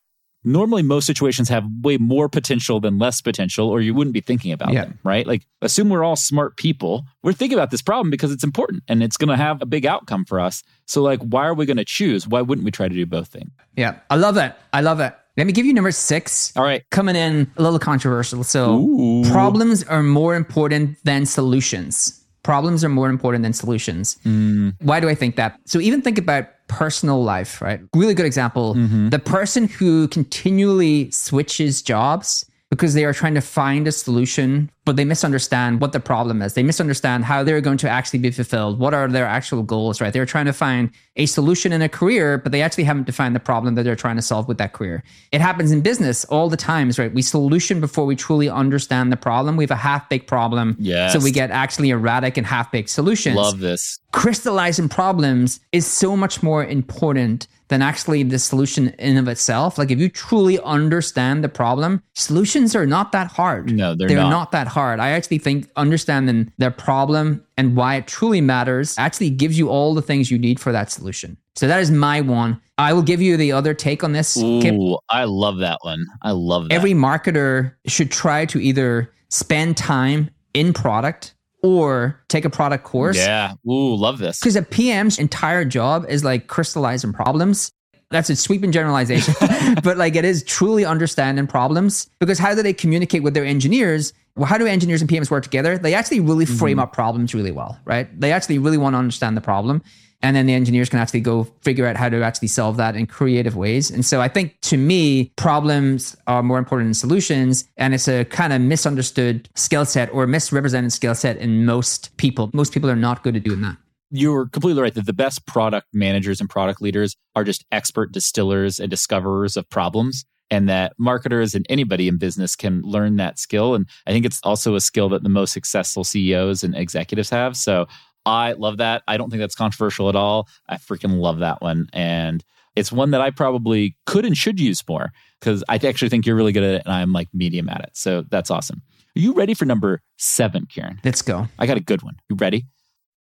normally 0.48 0.84
most 0.84 1.06
situations 1.08 1.50
have 1.50 1.66
way 1.82 1.98
more 1.98 2.30
potential 2.30 2.80
than 2.80 3.00
less 3.00 3.20
potential 3.20 3.68
or 3.68 3.82
you 3.82 3.94
wouldn't 3.96 4.14
be 4.14 4.22
thinking 4.22 4.52
about 4.52 4.72
Yeah. 4.72 4.84
them 4.86 5.00
right 5.04 5.26
like 5.26 5.42
assume 5.64 5.90
we're 5.90 6.04
all 6.04 6.16
smart 6.16 6.56
people 6.56 7.04
we're 7.24 7.34
thinking 7.34 7.58
about 7.58 7.72
this 7.72 7.82
problem 7.82 8.12
because 8.12 8.32
it's 8.32 8.44
important 8.44 8.84
and 8.88 9.02
it's 9.02 9.18
going 9.18 9.30
to 9.30 9.38
have 9.38 9.60
a 9.64 9.66
big 9.66 9.88
outcome 9.88 10.24
for 10.24 10.40
us 10.40 10.62
so 10.86 11.02
like 11.02 11.20
why 11.22 11.48
are 11.48 11.56
we 11.56 11.66
going 11.66 11.78
to 11.78 11.84
choose 11.86 12.28
why 12.28 12.42
wouldn't 12.42 12.64
we 12.64 12.70
try 12.70 12.88
to 12.88 12.94
do 12.94 13.08
both 13.08 13.28
things 13.30 13.50
Yeah. 13.76 13.98
I 14.12 14.18
love 14.18 14.36
that. 14.36 14.60
I 14.72 14.82
love 14.82 15.00
it. 15.00 15.16
Let 15.38 15.48
me 15.48 15.54
give 15.54 15.66
you 15.66 15.74
number 15.74 15.92
six. 15.92 16.56
all 16.56 16.64
right 16.64 16.84
Coming 16.92 17.16
in 17.16 17.52
a 17.58 17.62
little 17.62 17.80
controversial. 17.80 18.44
So, 18.44 18.78
Ooh. 18.80 19.24
problems 19.32 19.84
are 19.84 20.04
more 20.04 20.36
important 20.36 20.98
than 21.04 21.26
solutions. 21.26 22.22
Problems 22.44 22.84
are 22.84 22.90
more 22.90 23.10
important 23.10 23.44
than 23.44 23.54
solutions. 23.54 24.18
Mm. 24.24 24.76
Why 24.82 25.00
do 25.00 25.10
I 25.10 25.16
think 25.16 25.36
that? 25.36 25.60
So, 25.66 25.80
even 25.80 26.02
think 26.02 26.18
about 26.18 26.48
personal 26.68 27.24
life, 27.24 27.62
right? 27.62 27.82
Really 27.96 28.14
good 28.14 28.26
example. 28.26 28.76
Mm-hmm. 28.76 29.10
The 29.10 29.20
person 29.20 29.68
who 29.68 30.08
continually 30.08 31.12
switches 31.12 31.82
jobs 31.82 32.46
because 32.72 32.94
they 32.96 33.06
are 33.06 33.14
trying 33.14 33.36
to 33.36 33.42
find 33.42 33.88
a 33.88 33.92
solution, 33.92 34.72
but 34.86 34.96
they 34.96 35.06
misunderstand 35.06 35.80
what 35.80 35.92
the 35.92 36.00
problem 36.00 36.42
is. 36.42 36.56
They 36.56 36.64
misunderstand 36.64 37.24
how 37.24 37.44
they're 37.44 37.62
going 37.62 37.78
to 37.78 37.90
actually 37.90 38.20
be 38.20 38.32
fulfilled. 38.32 38.80
What 38.80 38.94
are 38.94 39.08
their 39.08 39.28
actual 39.28 39.62
goals, 39.62 40.02
right? 40.02 40.12
They're 40.12 40.26
trying 40.26 40.46
to 40.46 40.54
find 40.54 40.90
a 41.16 41.28
solution 41.28 41.72
in 41.72 41.82
a 41.82 41.90
career, 41.90 42.40
but 42.40 42.52
they 42.52 42.62
actually 42.62 42.86
haven't 42.86 43.06
defined 43.06 43.36
the 43.36 43.40
problem 43.40 43.76
that 43.76 43.84
they're 43.84 43.96
trying 43.96 44.16
to 44.16 44.22
solve 44.22 44.48
with 44.48 44.58
that 44.58 44.74
career. 44.74 45.04
It 45.32 45.42
happens 45.42 45.72
in 45.72 45.82
business 45.82 46.26
all 46.26 46.50
the 46.50 46.58
times, 46.58 46.98
right? 46.98 47.14
We 47.14 47.22
solution 47.22 47.80
before 47.80 48.06
we 48.06 48.16
truly 48.16 48.50
understand 48.50 49.12
the 49.12 49.18
problem. 49.18 49.58
We 49.58 49.64
have 49.64 49.72
a 49.72 49.76
half 49.76 50.10
baked 50.10 50.28
problem. 50.28 50.76
Yes. 50.80 51.14
So 51.14 51.20
we 51.20 51.32
get 51.32 51.52
actually 51.52 51.92
erratic 51.92 52.36
and 52.36 52.48
half 52.48 52.72
baked 52.72 52.90
solutions 52.90 53.36
love 53.36 53.60
this 53.60 54.00
crystallizing 54.16 54.88
problems 54.88 55.60
is 55.74 55.86
so 55.86 56.16
much 56.16 56.42
more 56.42 56.64
important 56.64 57.48
than 57.68 57.82
actually 57.82 58.24
the 58.24 58.40
solution 58.40 58.90
in 59.00 59.18
of 59.18 59.28
itself. 59.28 59.78
Like 59.78 59.92
if 59.92 60.00
you 60.00 60.10
truly 60.10 60.60
understand 60.62 61.44
the 61.44 61.50
problem, 61.50 62.02
solutions 62.14 62.76
are 62.76 62.86
not 62.86 63.12
that 63.12 63.28
hard. 63.28 63.72
No, 63.72 63.96
they're 63.96 64.10
not. 64.10 64.30
not. 64.30 64.52
that 64.52 64.68
hard. 64.68 65.00
I 65.00 65.10
actually 65.10 65.40
think 65.40 65.70
understanding 65.76 66.52
their 66.58 66.72
problem 66.72 67.44
and 67.58 67.76
why 67.76 67.96
it 67.96 68.08
truly 68.08 68.42
matters 68.42 68.96
actually 68.98 69.30
gives 69.30 69.58
you 69.58 69.70
all 69.70 69.94
the 69.94 70.02
things 70.02 70.30
you 70.30 70.38
need 70.38 70.60
for 70.60 70.72
that 70.72 70.92
solution. 70.92 71.38
So 71.56 71.68
that 71.68 71.80
is 71.80 71.90
my 71.90 72.22
one. 72.22 72.62
I 72.78 72.92
will 72.92 73.02
give 73.02 73.22
you 73.22 73.38
the 73.38 73.54
other 73.54 73.74
take 73.74 74.04
on 74.04 74.12
this. 74.12 74.34
Kip. 74.34 74.76
Ooh, 74.76 74.98
i 75.10 75.24
love 75.24 75.60
that 75.60 75.80
one 75.82 76.06
i 76.22 76.32
love 76.32 76.68
that 76.68 76.76
Every 76.76 76.94
marketer 76.94 77.74
should 77.88 78.12
try 78.12 78.46
to 78.46 78.60
either 78.60 79.14
spend 79.30 79.78
time 79.78 80.30
in 80.54 80.74
product 80.74 81.35
or 81.66 82.22
take 82.28 82.46
a 82.46 82.50
product 82.50 82.84
course 82.84 83.18
yeah 83.18 83.54
ooh 83.68 83.96
love 83.96 84.20
this 84.20 84.40
because 84.40 84.56
a 84.56 84.62
PM's 84.62 85.18
entire 85.18 85.66
job 85.66 86.06
is 86.10 86.24
like 86.24 86.48
crystallizing 86.48 87.14
problems. 87.14 87.72
That's 88.12 88.30
a 88.30 88.36
sweeping 88.36 88.72
generalization, 88.72 89.34
but 89.84 89.98
like 89.98 90.16
it 90.16 90.26
is 90.26 90.44
truly 90.44 90.86
understanding 90.86 91.48
problems 91.48 92.08
because 92.20 92.38
how 92.38 92.54
do 92.54 92.62
they 92.62 92.74
communicate 92.74 93.24
with 93.24 93.34
their 93.34 93.46
engineers? 93.46 94.14
Well, 94.36 94.46
how 94.46 94.58
do 94.58 94.68
engineers 94.68 95.02
and 95.02 95.10
PMs 95.10 95.32
work 95.32 95.44
together? 95.44 95.78
They 95.78 95.94
actually 95.94 96.20
really 96.20 96.46
frame 96.46 96.74
mm-hmm. 96.74 96.82
up 96.82 96.94
problems 96.94 97.34
really 97.34 97.52
well, 97.52 97.80
right? 97.86 98.08
They 98.20 98.32
actually 98.32 98.60
really 98.60 98.78
want 98.78 98.94
to 98.94 99.00
understand 99.00 99.36
the 99.36 99.42
problem. 99.42 99.82
And 100.26 100.36
then 100.36 100.48
the 100.48 100.54
engineers 100.54 100.90
can 100.90 100.98
actually 100.98 101.22
go 101.22 101.44
figure 101.62 101.86
out 101.86 101.98
how 101.98 102.10
to 102.10 102.24
actually 102.24 102.48
solve 102.48 102.78
that 102.78 102.96
in 102.96 103.06
creative 103.06 103.56
ways. 103.56 103.92
And 103.92 104.04
so 104.04 104.22
I 104.22 104.28
think 104.28 104.58
to 104.62 104.76
me, 104.78 105.32
problems 105.36 106.18
are 106.26 106.42
more 106.42 106.58
important 106.58 106.88
than 106.88 106.94
solutions. 106.96 107.66
And 107.78 107.94
it's 107.94 108.08
a 108.08 108.26
kind 108.26 108.52
of 108.52 108.60
misunderstood 108.60 109.48
skill 109.54 109.86
set 109.86 110.12
or 110.12 110.26
misrepresented 110.26 110.92
skill 110.92 111.14
set 111.14 111.38
in 111.38 111.66
most 111.66 112.18
people. 112.18 112.50
Most 112.54 112.74
people 112.74 112.90
are 112.90 112.96
not 112.96 113.22
good 113.22 113.36
at 113.36 113.44
doing 113.44 113.62
that. 113.62 113.78
you're 114.10 114.48
completely 114.48 114.82
right 114.82 114.96
that 114.96 115.06
the 115.06 115.14
best 115.14 115.46
product 115.46 115.88
managers 115.94 116.40
and 116.40 116.50
product 116.50 116.82
leaders 116.82 117.16
are 117.36 117.44
just 117.44 117.64
expert 117.72 118.12
distillers 118.12 118.80
and 118.80 118.90
discoverers 118.90 119.56
of 119.58 119.70
problems 119.70 120.26
and 120.52 120.70
that 120.70 120.94
marketers 120.98 121.56
and 121.56 121.66
anybody 121.70 122.08
in 122.08 122.18
business 122.18 122.56
can 122.56 122.82
learn 122.82 123.16
that 123.18 123.40
skill 123.40 123.74
and 123.74 123.88
i 124.08 124.12
think 124.12 124.26
it's 124.26 124.40
also 124.44 124.76
a 124.76 124.80
skill 124.80 125.10
that 125.10 125.24
the 125.24 125.30
most 125.30 125.52
successful 125.52 126.04
ceos 126.04 126.64
and 126.64 126.76
executives 126.76 127.32
have 127.32 127.58
so 127.58 127.88
i 128.26 128.54
love 128.54 128.78
that 128.78 129.04
i 129.08 129.18
don't 129.18 129.30
think 129.30 129.40
that's 129.40 129.56
controversial 129.56 130.10
at 130.10 130.16
all 130.16 130.48
i 130.70 130.76
freaking 130.76 131.20
love 131.20 131.40
that 131.40 131.62
one 131.62 131.88
and 131.94 132.44
it's 132.76 132.92
one 132.92 133.12
that 133.12 133.22
i 133.22 133.32
probably 133.32 133.96
could 134.06 134.26
and 134.26 134.38
should 134.38 134.60
use 134.60 134.84
more 134.88 135.12
because 135.40 135.64
i 135.70 135.76
actually 135.76 136.10
think 136.10 136.26
you're 136.26 136.36
really 136.36 136.52
good 136.52 136.64
at 136.64 136.76
it 136.76 136.82
and 136.86 136.94
i'm 136.94 137.14
like 137.14 137.28
medium 137.34 137.70
at 137.70 137.82
it 137.82 137.90
so 137.94 138.24
that's 138.30 138.52
awesome 138.52 138.82
are 139.16 139.22
you 139.22 139.34
ready 139.34 139.54
for 139.54 139.66
number 139.66 140.02
seven 140.18 140.66
kieran 140.66 141.00
Let's 141.06 141.22
go. 141.22 141.48
I 141.60 141.68
got 141.68 141.78
a 141.78 141.82
good 141.82 142.02
one. 142.02 142.18
You 142.30 142.36
ready? 142.36 142.66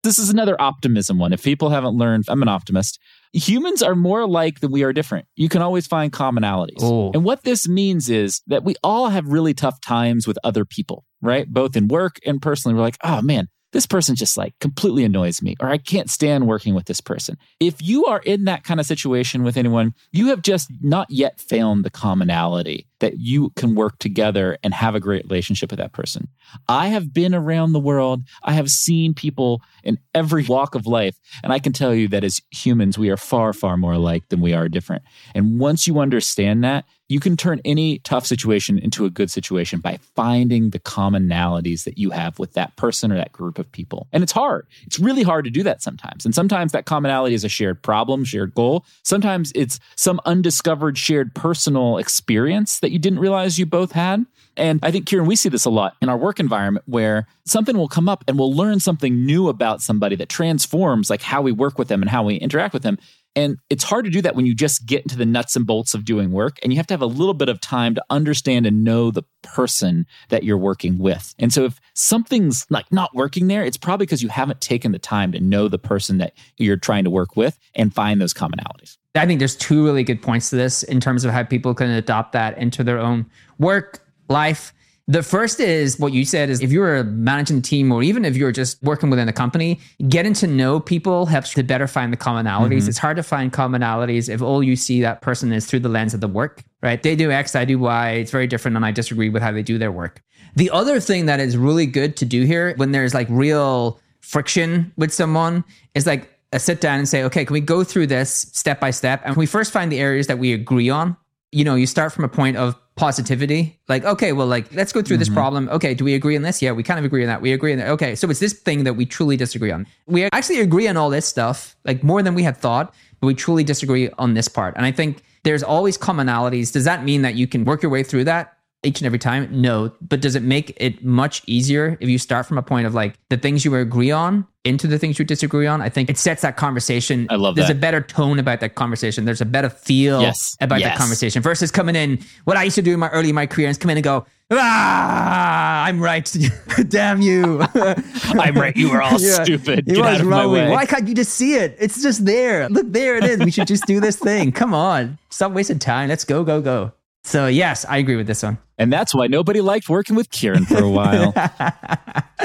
This 0.03 0.17
is 0.17 0.29
another 0.29 0.59
optimism 0.61 1.19
one. 1.19 1.31
If 1.31 1.43
people 1.43 1.69
haven't 1.69 1.95
learned, 1.95 2.25
I'm 2.27 2.41
an 2.41 2.47
optimist. 2.47 2.99
Humans 3.33 3.83
are 3.83 3.93
more 3.93 4.21
alike 4.21 4.59
than 4.59 4.71
we 4.71 4.83
are 4.83 4.91
different. 4.91 5.27
You 5.35 5.49
can 5.49 5.61
always 5.61 5.85
find 5.85 6.11
commonalities. 6.11 6.81
Oh. 6.81 7.11
And 7.13 7.23
what 7.23 7.43
this 7.43 7.67
means 7.67 8.09
is 8.09 8.41
that 8.47 8.63
we 8.63 8.75
all 8.83 9.09
have 9.09 9.27
really 9.27 9.53
tough 9.53 9.79
times 9.81 10.25
with 10.25 10.37
other 10.43 10.65
people, 10.65 11.05
right? 11.21 11.47
Both 11.47 11.75
in 11.75 11.87
work 11.87 12.17
and 12.25 12.41
personally. 12.41 12.75
We're 12.75 12.81
like, 12.81 12.97
oh 13.03 13.21
man, 13.21 13.47
this 13.73 13.85
person 13.85 14.15
just 14.15 14.37
like 14.37 14.57
completely 14.59 15.03
annoys 15.03 15.41
me, 15.41 15.55
or 15.59 15.69
I 15.69 15.77
can't 15.77 16.09
stand 16.09 16.47
working 16.47 16.73
with 16.73 16.85
this 16.85 17.01
person. 17.01 17.37
If 17.59 17.81
you 17.81 18.05
are 18.05 18.19
in 18.19 18.45
that 18.45 18.63
kind 18.63 18.79
of 18.79 18.85
situation 18.85 19.43
with 19.43 19.57
anyone, 19.57 19.93
you 20.11 20.27
have 20.27 20.41
just 20.41 20.71
not 20.81 21.09
yet 21.09 21.41
found 21.41 21.83
the 21.83 21.89
commonality 21.89 22.87
that 22.99 23.19
you 23.19 23.49
can 23.57 23.75
work 23.75 23.99
together 23.99 24.57
and 24.63 24.73
have 24.73 24.95
a 24.95 24.99
great 24.99 25.25
relationship 25.25 25.71
with 25.71 25.79
that 25.79 25.91
person. 25.91 26.29
I 26.69 26.87
have 26.87 27.13
been 27.13 27.35
around 27.35 27.73
the 27.73 27.79
world. 27.79 28.21
I 28.43 28.53
have 28.53 28.69
seen 28.69 29.13
people 29.13 29.61
in 29.83 29.99
every 30.15 30.45
walk 30.45 30.73
of 30.73 30.87
life. 30.87 31.17
And 31.43 31.51
I 31.51 31.59
can 31.59 31.73
tell 31.73 31.93
you 31.93 32.07
that 32.09 32.23
as 32.23 32.39
humans, 32.51 32.97
we 32.97 33.09
are 33.09 33.17
far, 33.17 33.51
far 33.51 33.75
more 33.75 33.93
alike 33.93 34.29
than 34.29 34.39
we 34.39 34.53
are 34.53 34.69
different. 34.69 35.03
And 35.35 35.59
once 35.59 35.85
you 35.85 35.99
understand 35.99 36.63
that, 36.63 36.85
you 37.13 37.19
can 37.19 37.37
turn 37.37 37.61
any 37.63 37.99
tough 37.99 38.25
situation 38.25 38.79
into 38.79 39.05
a 39.05 39.09
good 39.11 39.29
situation 39.29 39.79
by 39.79 39.99
finding 40.15 40.71
the 40.71 40.79
commonalities 40.79 41.83
that 41.83 41.95
you 41.95 42.09
have 42.09 42.39
with 42.39 42.53
that 42.53 42.75
person 42.75 43.11
or 43.11 43.15
that 43.15 43.31
group 43.31 43.59
of 43.59 43.71
people. 43.71 44.07
And 44.11 44.23
it's 44.23 44.31
hard. 44.31 44.65
It's 44.87 44.97
really 44.97 45.21
hard 45.21 45.45
to 45.45 45.51
do 45.51 45.61
that 45.61 45.83
sometimes. 45.83 46.25
And 46.25 46.33
sometimes 46.33 46.71
that 46.71 46.85
commonality 46.85 47.35
is 47.35 47.43
a 47.43 47.49
shared 47.49 47.83
problem, 47.83 48.25
shared 48.25 48.55
goal. 48.55 48.83
Sometimes 49.03 49.51
it's 49.53 49.79
some 49.95 50.19
undiscovered 50.25 50.97
shared 50.97 51.35
personal 51.35 51.99
experience 51.99 52.79
that 52.79 52.91
you 52.91 52.97
didn't 52.97 53.19
realize 53.19 53.59
you 53.59 53.67
both 53.67 53.91
had. 53.91 54.25
And 54.57 54.79
I 54.81 54.89
think, 54.89 55.05
Kieran, 55.05 55.27
we 55.27 55.35
see 55.35 55.49
this 55.49 55.65
a 55.65 55.69
lot 55.69 55.95
in 56.01 56.09
our 56.09 56.17
work 56.17 56.39
environment 56.39 56.85
where 56.87 57.27
something 57.45 57.77
will 57.77 57.87
come 57.87 58.09
up 58.09 58.23
and 58.27 58.39
we'll 58.39 58.55
learn 58.55 58.79
something 58.79 59.23
new 59.23 59.49
about 59.49 59.81
somebody 59.81 60.15
that 60.15 60.29
transforms 60.29 61.11
like 61.11 61.21
how 61.21 61.43
we 61.43 61.51
work 61.51 61.77
with 61.77 61.89
them 61.89 62.01
and 62.01 62.09
how 62.09 62.23
we 62.23 62.35
interact 62.35 62.73
with 62.73 62.83
them. 62.83 62.97
And 63.35 63.57
it's 63.69 63.83
hard 63.83 64.05
to 64.05 64.11
do 64.11 64.21
that 64.21 64.35
when 64.35 64.45
you 64.45 64.53
just 64.53 64.85
get 64.85 65.01
into 65.01 65.17
the 65.17 65.25
nuts 65.25 65.55
and 65.55 65.65
bolts 65.65 65.93
of 65.93 66.05
doing 66.05 66.31
work. 66.31 66.59
And 66.61 66.71
you 66.71 66.77
have 66.77 66.87
to 66.87 66.93
have 66.93 67.01
a 67.01 67.07
little 67.07 67.33
bit 67.33 67.49
of 67.49 67.59
time 67.59 67.95
to 67.95 68.03
understand 68.09 68.65
and 68.65 68.83
know 68.83 69.11
the 69.11 69.23
person 69.41 70.05
that 70.29 70.43
you're 70.43 70.57
working 70.57 70.99
with. 70.99 71.33
And 71.39 71.51
so 71.51 71.65
if 71.65 71.79
something's 71.95 72.65
like 72.69 72.91
not 72.91 73.15
working 73.15 73.47
there, 73.47 73.63
it's 73.63 73.77
probably 73.77 74.05
because 74.05 74.21
you 74.21 74.29
haven't 74.29 74.61
taken 74.61 74.91
the 74.91 74.99
time 74.99 75.31
to 75.31 75.39
know 75.39 75.67
the 75.67 75.79
person 75.79 76.19
that 76.19 76.33
you're 76.57 76.77
trying 76.77 77.03
to 77.05 77.09
work 77.09 77.35
with 77.35 77.57
and 77.75 77.93
find 77.93 78.21
those 78.21 78.33
commonalities. 78.33 78.97
I 79.15 79.25
think 79.25 79.39
there's 79.39 79.55
two 79.55 79.83
really 79.83 80.03
good 80.03 80.21
points 80.21 80.49
to 80.49 80.55
this 80.55 80.83
in 80.83 80.99
terms 80.99 81.23
of 81.23 81.31
how 81.31 81.43
people 81.43 81.73
can 81.73 81.89
adopt 81.89 82.31
that 82.33 82.57
into 82.57 82.83
their 82.83 82.99
own 82.99 83.25
work 83.59 84.03
life. 84.29 84.73
The 85.07 85.21
first 85.21 85.59
is 85.59 85.99
what 85.99 86.13
you 86.13 86.23
said 86.23 86.49
is 86.49 86.61
if 86.61 86.71
you're 86.71 86.95
a 86.95 87.03
managing 87.03 87.61
team 87.61 87.91
or 87.91 88.03
even 88.03 88.23
if 88.23 88.37
you're 88.37 88.53
just 88.53 88.81
working 88.81 89.09
within 89.09 89.27
a 89.27 89.33
company, 89.33 89.81
getting 90.07 90.33
to 90.35 90.47
know 90.47 90.79
people 90.79 91.25
helps 91.25 91.53
to 91.55 91.63
better 91.63 91.87
find 91.87 92.13
the 92.13 92.17
commonalities. 92.17 92.79
Mm-hmm. 92.79 92.89
It's 92.89 92.97
hard 92.97 93.17
to 93.17 93.23
find 93.23 93.51
commonalities 93.51 94.33
if 94.33 94.41
all 94.41 94.63
you 94.63 94.77
see 94.77 95.01
that 95.01 95.21
person 95.21 95.51
is 95.51 95.65
through 95.65 95.81
the 95.81 95.89
lens 95.89 96.13
of 96.13 96.21
the 96.21 96.29
work, 96.29 96.63
right? 96.81 97.03
They 97.03 97.17
do 97.17 97.31
X, 97.31 97.53
I 97.53 97.65
do 97.65 97.79
Y. 97.79 98.11
It's 98.11 98.31
very 98.31 98.47
different 98.47 98.77
and 98.77 98.85
I 98.85 98.91
disagree 98.91 99.27
with 99.27 99.43
how 99.43 99.51
they 99.51 99.61
do 99.61 99.77
their 99.77 99.91
work. 99.91 100.21
The 100.55 100.69
other 100.69 101.01
thing 101.01 101.25
that 101.25 101.41
is 101.41 101.57
really 101.57 101.85
good 101.85 102.15
to 102.17 102.25
do 102.25 102.43
here 102.43 102.73
when 102.77 102.93
there's 102.93 103.13
like 103.13 103.27
real 103.29 103.99
friction 104.21 104.93
with 104.95 105.11
someone 105.11 105.65
is 105.95 106.07
like 106.07 106.29
a 106.53 106.59
sit 106.59 106.79
down 106.79 106.99
and 106.99 107.09
say, 107.09 107.23
okay, 107.23 107.43
can 107.43 107.53
we 107.53 107.59
go 107.59 107.83
through 107.83 108.07
this 108.07 108.31
step 108.53 108.79
by 108.79 108.91
step? 108.91 109.21
And 109.25 109.35
we 109.35 109.47
first 109.47 109.73
find 109.73 109.91
the 109.91 109.99
areas 109.99 110.27
that 110.27 110.39
we 110.39 110.53
agree 110.53 110.89
on. 110.89 111.17
You 111.51 111.65
know, 111.65 111.75
you 111.75 111.87
start 111.87 112.13
from 112.13 112.23
a 112.23 112.29
point 112.29 112.55
of 112.55 112.79
positivity. 112.95 113.79
Like, 113.87 114.03
okay, 114.05 114.33
well, 114.33 114.47
like, 114.47 114.71
let's 114.73 114.93
go 114.93 115.01
through 115.01 115.17
this 115.17 115.27
mm-hmm. 115.27 115.35
problem. 115.35 115.69
Okay, 115.69 115.93
do 115.93 116.03
we 116.03 116.13
agree 116.13 116.35
on 116.35 116.43
this? 116.43 116.61
Yeah, 116.61 116.71
we 116.71 116.83
kind 116.83 116.99
of 116.99 117.05
agree 117.05 117.23
on 117.23 117.27
that. 117.27 117.41
We 117.41 117.53
agree 117.53 117.71
on 117.71 117.79
that. 117.79 117.89
Okay, 117.89 118.15
so 118.15 118.29
it's 118.29 118.39
this 118.39 118.53
thing 118.53 118.83
that 118.83 118.93
we 118.93 119.05
truly 119.05 119.37
disagree 119.37 119.71
on. 119.71 119.87
We 120.05 120.25
actually 120.25 120.59
agree 120.59 120.87
on 120.87 120.97
all 120.97 121.09
this 121.09 121.25
stuff, 121.25 121.75
like 121.85 122.03
more 122.03 122.21
than 122.21 122.35
we 122.35 122.43
had 122.43 122.57
thought. 122.57 122.93
but 123.23 123.27
we 123.27 123.33
truly 123.33 123.63
disagree 123.63 124.09
on 124.17 124.33
this 124.33 124.49
part. 124.49 124.75
And 124.75 124.85
I 124.85 124.91
think 124.91 125.23
there's 125.43 125.63
always 125.63 125.97
commonalities. 125.97 126.73
Does 126.73 126.83
that 126.83 127.05
mean 127.05 127.21
that 127.21 127.35
you 127.35 127.47
can 127.47 127.63
work 127.63 127.81
your 127.81 127.89
way 127.89 128.03
through 128.03 128.25
that? 128.25 128.52
Each 128.83 128.99
and 129.01 129.05
every 129.05 129.19
time? 129.19 129.49
No. 129.61 129.91
But 130.01 130.21
does 130.21 130.35
it 130.35 130.43
make 130.43 130.75
it 130.77 131.03
much 131.03 131.41
easier 131.47 131.97
if 131.99 132.09
you 132.09 132.17
start 132.17 132.45
from 132.45 132.57
a 132.57 132.61
point 132.63 132.85
of 132.87 132.93
like 132.93 133.15
the 133.29 133.37
things 133.37 133.63
you 133.65 133.75
agree 133.75 134.11
on 134.11 134.45
into 134.65 134.87
the 134.87 134.97
things 134.99 135.17
you 135.19 135.25
disagree 135.25 135.67
on? 135.67 135.81
I 135.81 135.89
think 135.89 136.09
it 136.09 136.17
sets 136.17 136.41
that 136.43 136.55
conversation. 136.57 137.27
I 137.29 137.35
love 137.35 137.55
There's 137.55 137.67
that. 137.69 137.77
a 137.77 137.79
better 137.79 138.01
tone 138.01 138.39
about 138.39 138.59
that 138.61 138.75
conversation. 138.75 139.25
There's 139.25 139.41
a 139.41 139.45
better 139.45 139.69
feel 139.69 140.21
Yes. 140.21 140.55
about 140.61 140.79
Yes. 140.79 140.89
that 140.91 140.97
conversation 140.97 141.41
versus 141.41 141.71
coming 141.71 141.95
in. 141.95 142.19
What 142.45 142.57
I 142.57 142.63
used 142.63 142.75
to 142.75 142.81
do 142.81 142.93
in 142.93 142.99
my 142.99 143.09
early 143.09 143.29
in 143.29 143.35
my 143.35 143.45
career 143.47 143.69
is 143.69 143.77
come 143.77 143.89
in 143.91 143.97
and 143.97 144.03
go, 144.03 144.25
ah, 144.51 145.83
I'm 145.85 146.01
right. 146.01 146.31
Damn 146.87 147.21
you. 147.21 147.61
I'm 147.75 148.55
right. 148.55 148.75
You 148.75 148.91
were 148.91 149.01
all 149.01 149.11
Yeah. 149.21 149.43
stupid. 149.43 149.85
Get 149.85 149.97
out 150.05 150.21
of 150.21 150.27
my 150.27 150.45
way. 150.45 150.69
Why 150.69 150.85
can't 150.85 151.07
you 151.07 151.15
just 151.15 151.33
see 151.35 151.55
it? 151.55 151.75
It's 151.79 152.01
just 152.01 152.25
there. 152.25 152.69
Look, 152.69 152.91
there 152.91 153.17
it 153.17 153.23
is. 153.23 153.39
We 153.39 153.51
should 153.51 153.67
just 153.67 153.85
do 153.85 153.99
this 153.99 154.15
thing. 154.17 154.51
Come 154.51 154.73
on. 154.73 155.17
Stop 155.29 155.51
wasting 155.53 155.79
time. 155.79 156.09
Let's 156.09 156.23
go, 156.25 156.43
go, 156.43 156.61
go. 156.61 156.91
So, 157.25 157.47
yes, 157.47 157.85
I 157.85 157.97
agree 157.97 158.15
with 158.17 158.27
this 158.27 158.43
one. 158.43 158.57
And 158.77 158.91
that's 158.91 159.15
why 159.15 159.27
nobody 159.27 159.61
liked 159.61 159.87
working 159.87 160.15
with 160.15 160.29
Kieran 160.29 160.65
for 160.65 160.83
a 160.83 160.89
while. 160.89 161.31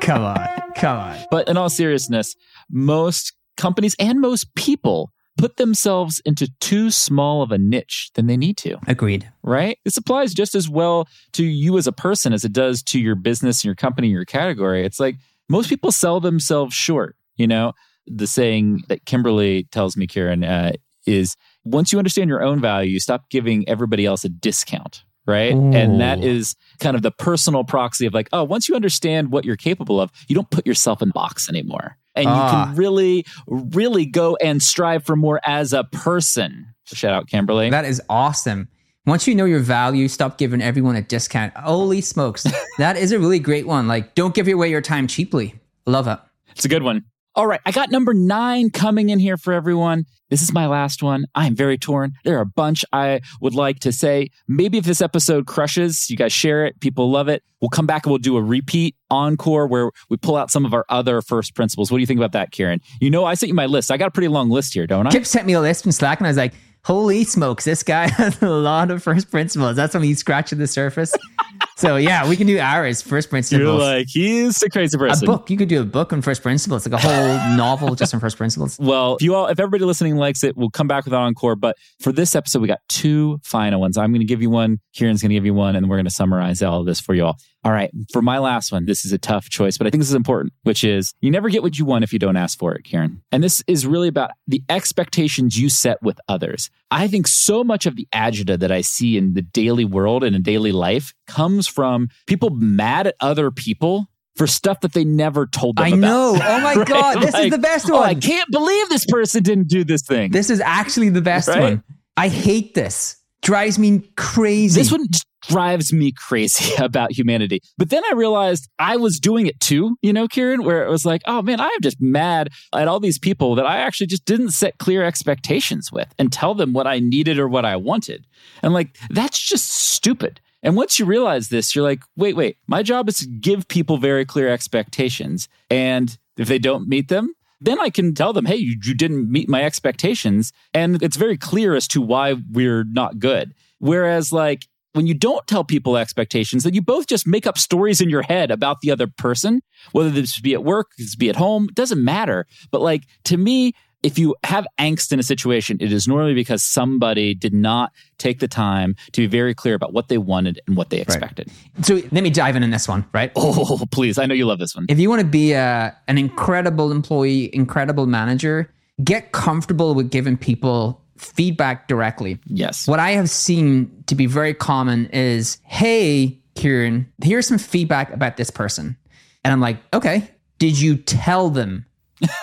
Come 0.00 0.24
on. 0.24 0.48
Come 0.74 0.98
on. 0.98 1.16
but 1.30 1.48
in 1.48 1.56
all 1.56 1.68
seriousness, 1.70 2.34
most 2.70 3.32
companies 3.56 3.94
and 3.98 4.20
most 4.20 4.54
people 4.54 5.12
put 5.38 5.56
themselves 5.56 6.20
into 6.24 6.48
too 6.60 6.90
small 6.90 7.42
of 7.42 7.50
a 7.52 7.58
niche 7.58 8.10
than 8.14 8.26
they 8.26 8.36
need 8.36 8.56
to, 8.58 8.76
Agreed. 8.86 9.30
right? 9.42 9.78
This 9.84 9.96
applies 9.96 10.34
just 10.34 10.54
as 10.54 10.68
well 10.68 11.08
to 11.32 11.44
you 11.44 11.78
as 11.78 11.86
a 11.86 11.92
person 11.92 12.32
as 12.32 12.44
it 12.44 12.52
does 12.52 12.82
to 12.84 13.00
your 13.00 13.14
business, 13.14 13.60
and 13.60 13.64
your 13.66 13.74
company, 13.74 14.08
your 14.08 14.24
category. 14.26 14.84
It's 14.84 15.00
like 15.00 15.16
most 15.48 15.68
people 15.68 15.90
sell 15.90 16.20
themselves 16.20 16.74
short, 16.74 17.16
you 17.36 17.46
know? 17.46 17.72
The 18.06 18.26
saying 18.26 18.84
that 18.88 19.06
Kimberly 19.06 19.64
tells 19.70 19.96
me, 19.96 20.06
Kieran, 20.06 20.44
uh, 20.44 20.72
is 21.06 21.36
once 21.64 21.92
you 21.92 21.98
understand 21.98 22.28
your 22.28 22.42
own 22.42 22.60
value, 22.60 22.90
you 22.90 23.00
stop 23.00 23.30
giving 23.30 23.68
everybody 23.68 24.04
else 24.06 24.24
a 24.24 24.28
discount, 24.28 25.04
right? 25.26 25.54
And 25.54 26.00
that 26.00 26.22
is 26.24 26.54
kind 26.80 26.96
of 26.96 27.02
the 27.02 27.10
personal 27.10 27.64
proxy 27.64 28.06
of 28.06 28.14
like, 28.14 28.28
oh, 28.32 28.44
once 28.44 28.68
you 28.68 28.74
understand 28.74 29.30
what 29.32 29.44
you're 29.44 29.56
capable 29.56 30.00
of, 30.00 30.10
you 30.28 30.34
don't 30.34 30.50
put 30.50 30.66
yourself 30.66 31.02
in 31.02 31.10
a 31.10 31.12
box 31.12 31.48
anymore. 31.48 31.96
And 32.14 32.24
you 32.24 32.30
Ah. 32.30 32.66
can 32.66 32.76
really, 32.76 33.24
really 33.46 34.04
go 34.04 34.36
and 34.36 34.62
strive 34.62 35.04
for 35.04 35.16
more 35.16 35.40
as 35.46 35.72
a 35.72 35.84
person. 35.84 36.66
Shout 36.84 37.14
out, 37.14 37.26
Kimberly. 37.28 37.70
That 37.70 37.84
is 37.84 38.02
awesome. 38.10 38.68
Once 39.06 39.26
you 39.26 39.34
know 39.34 39.44
your 39.46 39.60
value, 39.60 40.08
stop 40.08 40.36
giving 40.38 40.60
everyone 40.60 40.94
a 40.96 41.02
discount. 41.02 41.56
Holy 41.56 42.00
smokes. 42.00 42.46
that 42.78 42.96
is 42.96 43.12
a 43.12 43.18
really 43.18 43.38
great 43.38 43.66
one. 43.66 43.88
Like, 43.88 44.14
don't 44.14 44.34
give 44.34 44.46
away 44.48 44.70
your 44.70 44.80
time 44.82 45.06
cheaply. 45.06 45.54
Love 45.86 46.06
it. 46.06 46.18
It's 46.54 46.64
a 46.64 46.68
good 46.68 46.82
one. 46.82 47.04
All 47.34 47.46
right, 47.46 47.60
I 47.64 47.70
got 47.70 47.90
number 47.90 48.12
nine 48.12 48.68
coming 48.68 49.08
in 49.08 49.18
here 49.18 49.38
for 49.38 49.54
everyone. 49.54 50.04
This 50.28 50.42
is 50.42 50.52
my 50.52 50.66
last 50.66 51.02
one. 51.02 51.24
I 51.34 51.46
am 51.46 51.56
very 51.56 51.78
torn. 51.78 52.12
There 52.24 52.36
are 52.36 52.42
a 52.42 52.46
bunch 52.46 52.84
I 52.92 53.22
would 53.40 53.54
like 53.54 53.80
to 53.80 53.92
say. 53.92 54.28
Maybe 54.48 54.76
if 54.76 54.84
this 54.84 55.00
episode 55.00 55.46
crushes, 55.46 56.10
you 56.10 56.16
guys 56.18 56.30
share 56.30 56.66
it, 56.66 56.78
people 56.80 57.10
love 57.10 57.28
it. 57.28 57.42
We'll 57.62 57.70
come 57.70 57.86
back 57.86 58.04
and 58.04 58.10
we'll 58.10 58.18
do 58.18 58.36
a 58.36 58.42
repeat 58.42 58.96
encore 59.10 59.66
where 59.66 59.90
we 60.10 60.18
pull 60.18 60.36
out 60.36 60.50
some 60.50 60.66
of 60.66 60.74
our 60.74 60.84
other 60.90 61.22
first 61.22 61.54
principles. 61.54 61.90
What 61.90 61.96
do 61.96 62.00
you 62.02 62.06
think 62.06 62.18
about 62.18 62.32
that, 62.32 62.50
Kieran? 62.50 62.80
You 63.00 63.08
know, 63.08 63.24
I 63.24 63.32
sent 63.32 63.48
you 63.48 63.54
my 63.54 63.66
list. 63.66 63.90
I 63.90 63.96
got 63.96 64.08
a 64.08 64.10
pretty 64.10 64.28
long 64.28 64.50
list 64.50 64.74
here, 64.74 64.86
don't 64.86 65.06
I? 65.06 65.10
Kip 65.10 65.24
sent 65.24 65.46
me 65.46 65.54
a 65.54 65.60
list 65.60 65.86
in 65.86 65.92
Slack 65.92 66.20
and 66.20 66.26
I 66.26 66.30
was 66.30 66.36
like, 66.36 66.52
holy 66.84 67.24
smokes, 67.24 67.64
this 67.64 67.82
guy 67.82 68.08
has 68.10 68.42
a 68.42 68.50
lot 68.50 68.90
of 68.90 69.02
first 69.02 69.30
principles. 69.30 69.76
That's 69.76 69.94
when 69.94 70.02
he's 70.02 70.18
scratching 70.18 70.58
the 70.58 70.66
surface. 70.66 71.14
so, 71.82 71.96
yeah, 71.96 72.28
we 72.28 72.36
can 72.36 72.46
do 72.46 72.60
ours, 72.60 73.02
first 73.02 73.28
principles. 73.28 73.60
You're 73.60 73.72
like, 73.72 74.06
he's 74.08 74.62
a 74.62 74.70
crazy 74.70 74.96
person. 74.96 75.28
a 75.28 75.32
book. 75.32 75.50
You 75.50 75.56
could 75.56 75.68
do 75.68 75.80
a 75.80 75.84
book 75.84 76.12
on 76.12 76.22
first 76.22 76.40
principles, 76.40 76.86
It's 76.86 76.92
like 76.92 77.02
a 77.02 77.08
whole 77.08 77.56
novel 77.56 77.96
just 77.96 78.14
on 78.14 78.20
first 78.20 78.36
principles. 78.36 78.78
Well, 78.78 79.16
if 79.16 79.22
you 79.22 79.34
all, 79.34 79.48
if 79.48 79.58
everybody 79.58 79.84
listening 79.84 80.14
likes 80.14 80.44
it, 80.44 80.56
we'll 80.56 80.70
come 80.70 80.86
back 80.86 81.04
with 81.04 81.12
an 81.12 81.18
encore. 81.18 81.56
But 81.56 81.76
for 81.98 82.12
this 82.12 82.36
episode, 82.36 82.62
we 82.62 82.68
got 82.68 82.78
two 82.88 83.40
final 83.42 83.80
ones. 83.80 83.98
I'm 83.98 84.12
going 84.12 84.20
to 84.20 84.26
give 84.26 84.40
you 84.40 84.48
one. 84.48 84.78
Kieran's 84.94 85.22
going 85.22 85.30
to 85.30 85.34
give 85.34 85.44
you 85.44 85.54
one, 85.54 85.74
and 85.74 85.90
we're 85.90 85.96
going 85.96 86.04
to 86.04 86.10
summarize 86.10 86.62
all 86.62 86.78
of 86.78 86.86
this 86.86 87.00
for 87.00 87.14
you 87.14 87.24
all. 87.24 87.36
All 87.64 87.72
right. 87.72 87.90
For 88.12 88.22
my 88.22 88.38
last 88.38 88.72
one, 88.72 88.86
this 88.86 89.04
is 89.04 89.12
a 89.12 89.18
tough 89.18 89.48
choice, 89.48 89.78
but 89.78 89.86
I 89.86 89.90
think 89.90 90.00
this 90.00 90.08
is 90.08 90.14
important, 90.14 90.52
which 90.62 90.82
is 90.82 91.14
you 91.20 91.30
never 91.30 91.48
get 91.48 91.62
what 91.62 91.78
you 91.78 91.84
want 91.84 92.02
if 92.02 92.12
you 92.12 92.18
don't 92.18 92.36
ask 92.36 92.58
for 92.58 92.74
it, 92.74 92.82
Kieran. 92.84 93.22
And 93.30 93.42
this 93.42 93.62
is 93.68 93.86
really 93.86 94.08
about 94.08 94.32
the 94.48 94.62
expectations 94.68 95.56
you 95.58 95.68
set 95.68 96.02
with 96.02 96.18
others. 96.28 96.70
I 96.92 97.08
think 97.08 97.26
so 97.26 97.64
much 97.64 97.86
of 97.86 97.96
the 97.96 98.06
agita 98.14 98.58
that 98.58 98.70
I 98.70 98.80
see 98.82 99.16
in 99.16 99.34
the 99.34 99.42
daily 99.42 99.84
world 99.84 100.22
and 100.24 100.36
in 100.36 100.42
daily 100.42 100.72
life 100.72 101.12
comes 101.26 101.66
from 101.66 102.08
people 102.26 102.50
mad 102.50 103.06
at 103.06 103.14
other 103.20 103.50
people 103.50 104.06
for 104.36 104.46
stuff 104.46 104.80
that 104.80 104.92
they 104.92 105.04
never 105.04 105.46
told 105.46 105.76
them 105.76 105.84
I 105.84 105.88
about. 105.88 105.98
know. 105.98 106.38
Oh 106.42 106.60
my 106.60 106.74
Right? 106.76 106.86
God. 106.88 107.22
This 107.22 107.34
is 107.34 107.50
the 107.50 107.58
best 107.58 107.90
"Oh, 107.90 108.00
I 108.02 108.14
can't 108.14 108.50
believe 108.50 108.88
this 108.88 109.04
person 109.06 109.42
didn't 109.42 109.68
do 109.68 109.84
this 109.84 110.02
thing. 110.02 110.30
This 110.30 110.50
is 110.50 110.60
actually 110.60 111.08
the 111.10 111.20
best 111.22 111.48
Right? 111.48 111.60
one. 111.60 111.82
I 112.16 112.28
hate 112.28 112.74
this. 112.74 113.16
Drives 113.42 113.78
me 113.78 114.02
crazy. 114.16 114.80
This 114.80 114.92
one 114.92 115.06
drives 115.42 115.92
me 115.92 116.12
crazy 116.12 116.74
about 116.82 117.12
humanity. 117.12 117.60
But 117.76 117.90
then 117.90 118.02
I 118.08 118.14
realized 118.14 118.68
I 118.78 118.96
was 118.96 119.18
doing 119.18 119.46
it 119.46 119.58
too, 119.60 119.96
you 120.02 120.12
know, 120.12 120.28
Kieran, 120.28 120.64
where 120.64 120.84
it 120.84 120.90
was 120.90 121.04
like, 121.04 121.22
oh 121.26 121.42
man, 121.42 121.60
I 121.60 121.66
am 121.66 121.80
just 121.82 122.00
mad 122.00 122.50
at 122.72 122.88
all 122.88 123.00
these 123.00 123.18
people 123.18 123.54
that 123.56 123.66
I 123.66 123.78
actually 123.78 124.06
just 124.06 124.24
didn't 124.24 124.50
set 124.50 124.78
clear 124.78 125.02
expectations 125.02 125.90
with 125.92 126.14
and 126.18 126.32
tell 126.32 126.54
them 126.54 126.72
what 126.72 126.86
I 126.86 127.00
needed 127.00 127.38
or 127.38 127.48
what 127.48 127.64
I 127.64 127.76
wanted. 127.76 128.26
And 128.62 128.72
like, 128.72 128.96
that's 129.10 129.38
just 129.38 129.68
stupid. 129.68 130.40
And 130.62 130.76
once 130.76 130.98
you 130.98 131.04
realize 131.04 131.48
this, 131.48 131.74
you're 131.74 131.84
like, 131.84 132.02
wait, 132.16 132.36
wait, 132.36 132.56
my 132.68 132.84
job 132.84 133.08
is 133.08 133.18
to 133.18 133.26
give 133.26 133.66
people 133.66 133.98
very 133.98 134.24
clear 134.24 134.48
expectations. 134.48 135.48
And 135.68 136.16
if 136.36 136.46
they 136.46 136.60
don't 136.60 136.88
meet 136.88 137.08
them, 137.08 137.34
then 137.64 137.80
I 137.80 137.90
can 137.90 138.14
tell 138.14 138.32
them, 138.32 138.44
hey, 138.44 138.56
you, 138.56 138.76
you 138.82 138.94
didn't 138.94 139.30
meet 139.30 139.48
my 139.48 139.62
expectations. 139.62 140.52
And 140.74 141.02
it's 141.02 141.16
very 141.16 141.36
clear 141.36 141.74
as 141.74 141.88
to 141.88 142.00
why 142.00 142.34
we're 142.50 142.84
not 142.84 143.18
good. 143.18 143.54
Whereas, 143.78 144.32
like, 144.32 144.66
when 144.92 145.06
you 145.06 145.14
don't 145.14 145.46
tell 145.46 145.64
people 145.64 145.96
expectations, 145.96 146.64
then 146.64 146.74
you 146.74 146.82
both 146.82 147.06
just 147.06 147.26
make 147.26 147.46
up 147.46 147.58
stories 147.58 148.00
in 148.00 148.10
your 148.10 148.22
head 148.22 148.50
about 148.50 148.80
the 148.80 148.90
other 148.90 149.06
person, 149.06 149.62
whether 149.92 150.10
this 150.10 150.38
be 150.38 150.52
at 150.52 150.64
work, 150.64 150.90
this 150.98 151.16
be 151.16 151.30
at 151.30 151.36
home, 151.36 151.68
it 151.68 151.74
doesn't 151.74 152.04
matter. 152.04 152.46
But 152.70 152.82
like 152.82 153.04
to 153.24 153.36
me, 153.36 153.72
if 154.02 154.18
you 154.18 154.34
have 154.44 154.66
angst 154.78 155.12
in 155.12 155.18
a 155.18 155.22
situation, 155.22 155.76
it 155.80 155.92
is 155.92 156.08
normally 156.08 156.34
because 156.34 156.62
somebody 156.62 157.34
did 157.34 157.54
not 157.54 157.92
take 158.18 158.40
the 158.40 158.48
time 158.48 158.96
to 159.12 159.22
be 159.22 159.26
very 159.26 159.54
clear 159.54 159.74
about 159.74 159.92
what 159.92 160.08
they 160.08 160.18
wanted 160.18 160.60
and 160.66 160.76
what 160.76 160.90
they 160.90 161.00
expected. 161.00 161.50
so 161.82 161.94
let 162.10 162.22
me 162.22 162.30
dive 162.30 162.56
in 162.56 162.62
on 162.62 162.70
this 162.70 162.88
one, 162.88 163.04
right? 163.12 163.30
Oh, 163.36 163.84
please. 163.90 164.18
I 164.18 164.26
know 164.26 164.34
you 164.34 164.46
love 164.46 164.58
this 164.58 164.74
one. 164.74 164.86
If 164.88 164.98
you 164.98 165.08
want 165.08 165.20
to 165.20 165.26
be 165.26 165.52
a, 165.52 165.96
an 166.08 166.18
incredible 166.18 166.90
employee, 166.90 167.54
incredible 167.54 168.06
manager, 168.06 168.72
get 169.02 169.32
comfortable 169.32 169.94
with 169.94 170.10
giving 170.10 170.36
people 170.36 171.02
feedback 171.16 171.88
directly. 171.88 172.38
Yes. 172.46 172.86
What 172.88 172.98
I 172.98 173.10
have 173.12 173.30
seen 173.30 174.04
to 174.06 174.14
be 174.14 174.26
very 174.26 174.54
common 174.54 175.06
is, 175.06 175.58
hey, 175.64 176.40
Kieran, 176.56 177.10
here's 177.22 177.46
some 177.46 177.58
feedback 177.58 178.12
about 178.12 178.36
this 178.36 178.50
person. 178.50 178.96
And 179.44 179.52
I'm 179.52 179.60
like, 179.60 179.78
okay, 179.94 180.30
did 180.58 180.80
you 180.80 180.96
tell 180.96 181.50
them? 181.50 181.86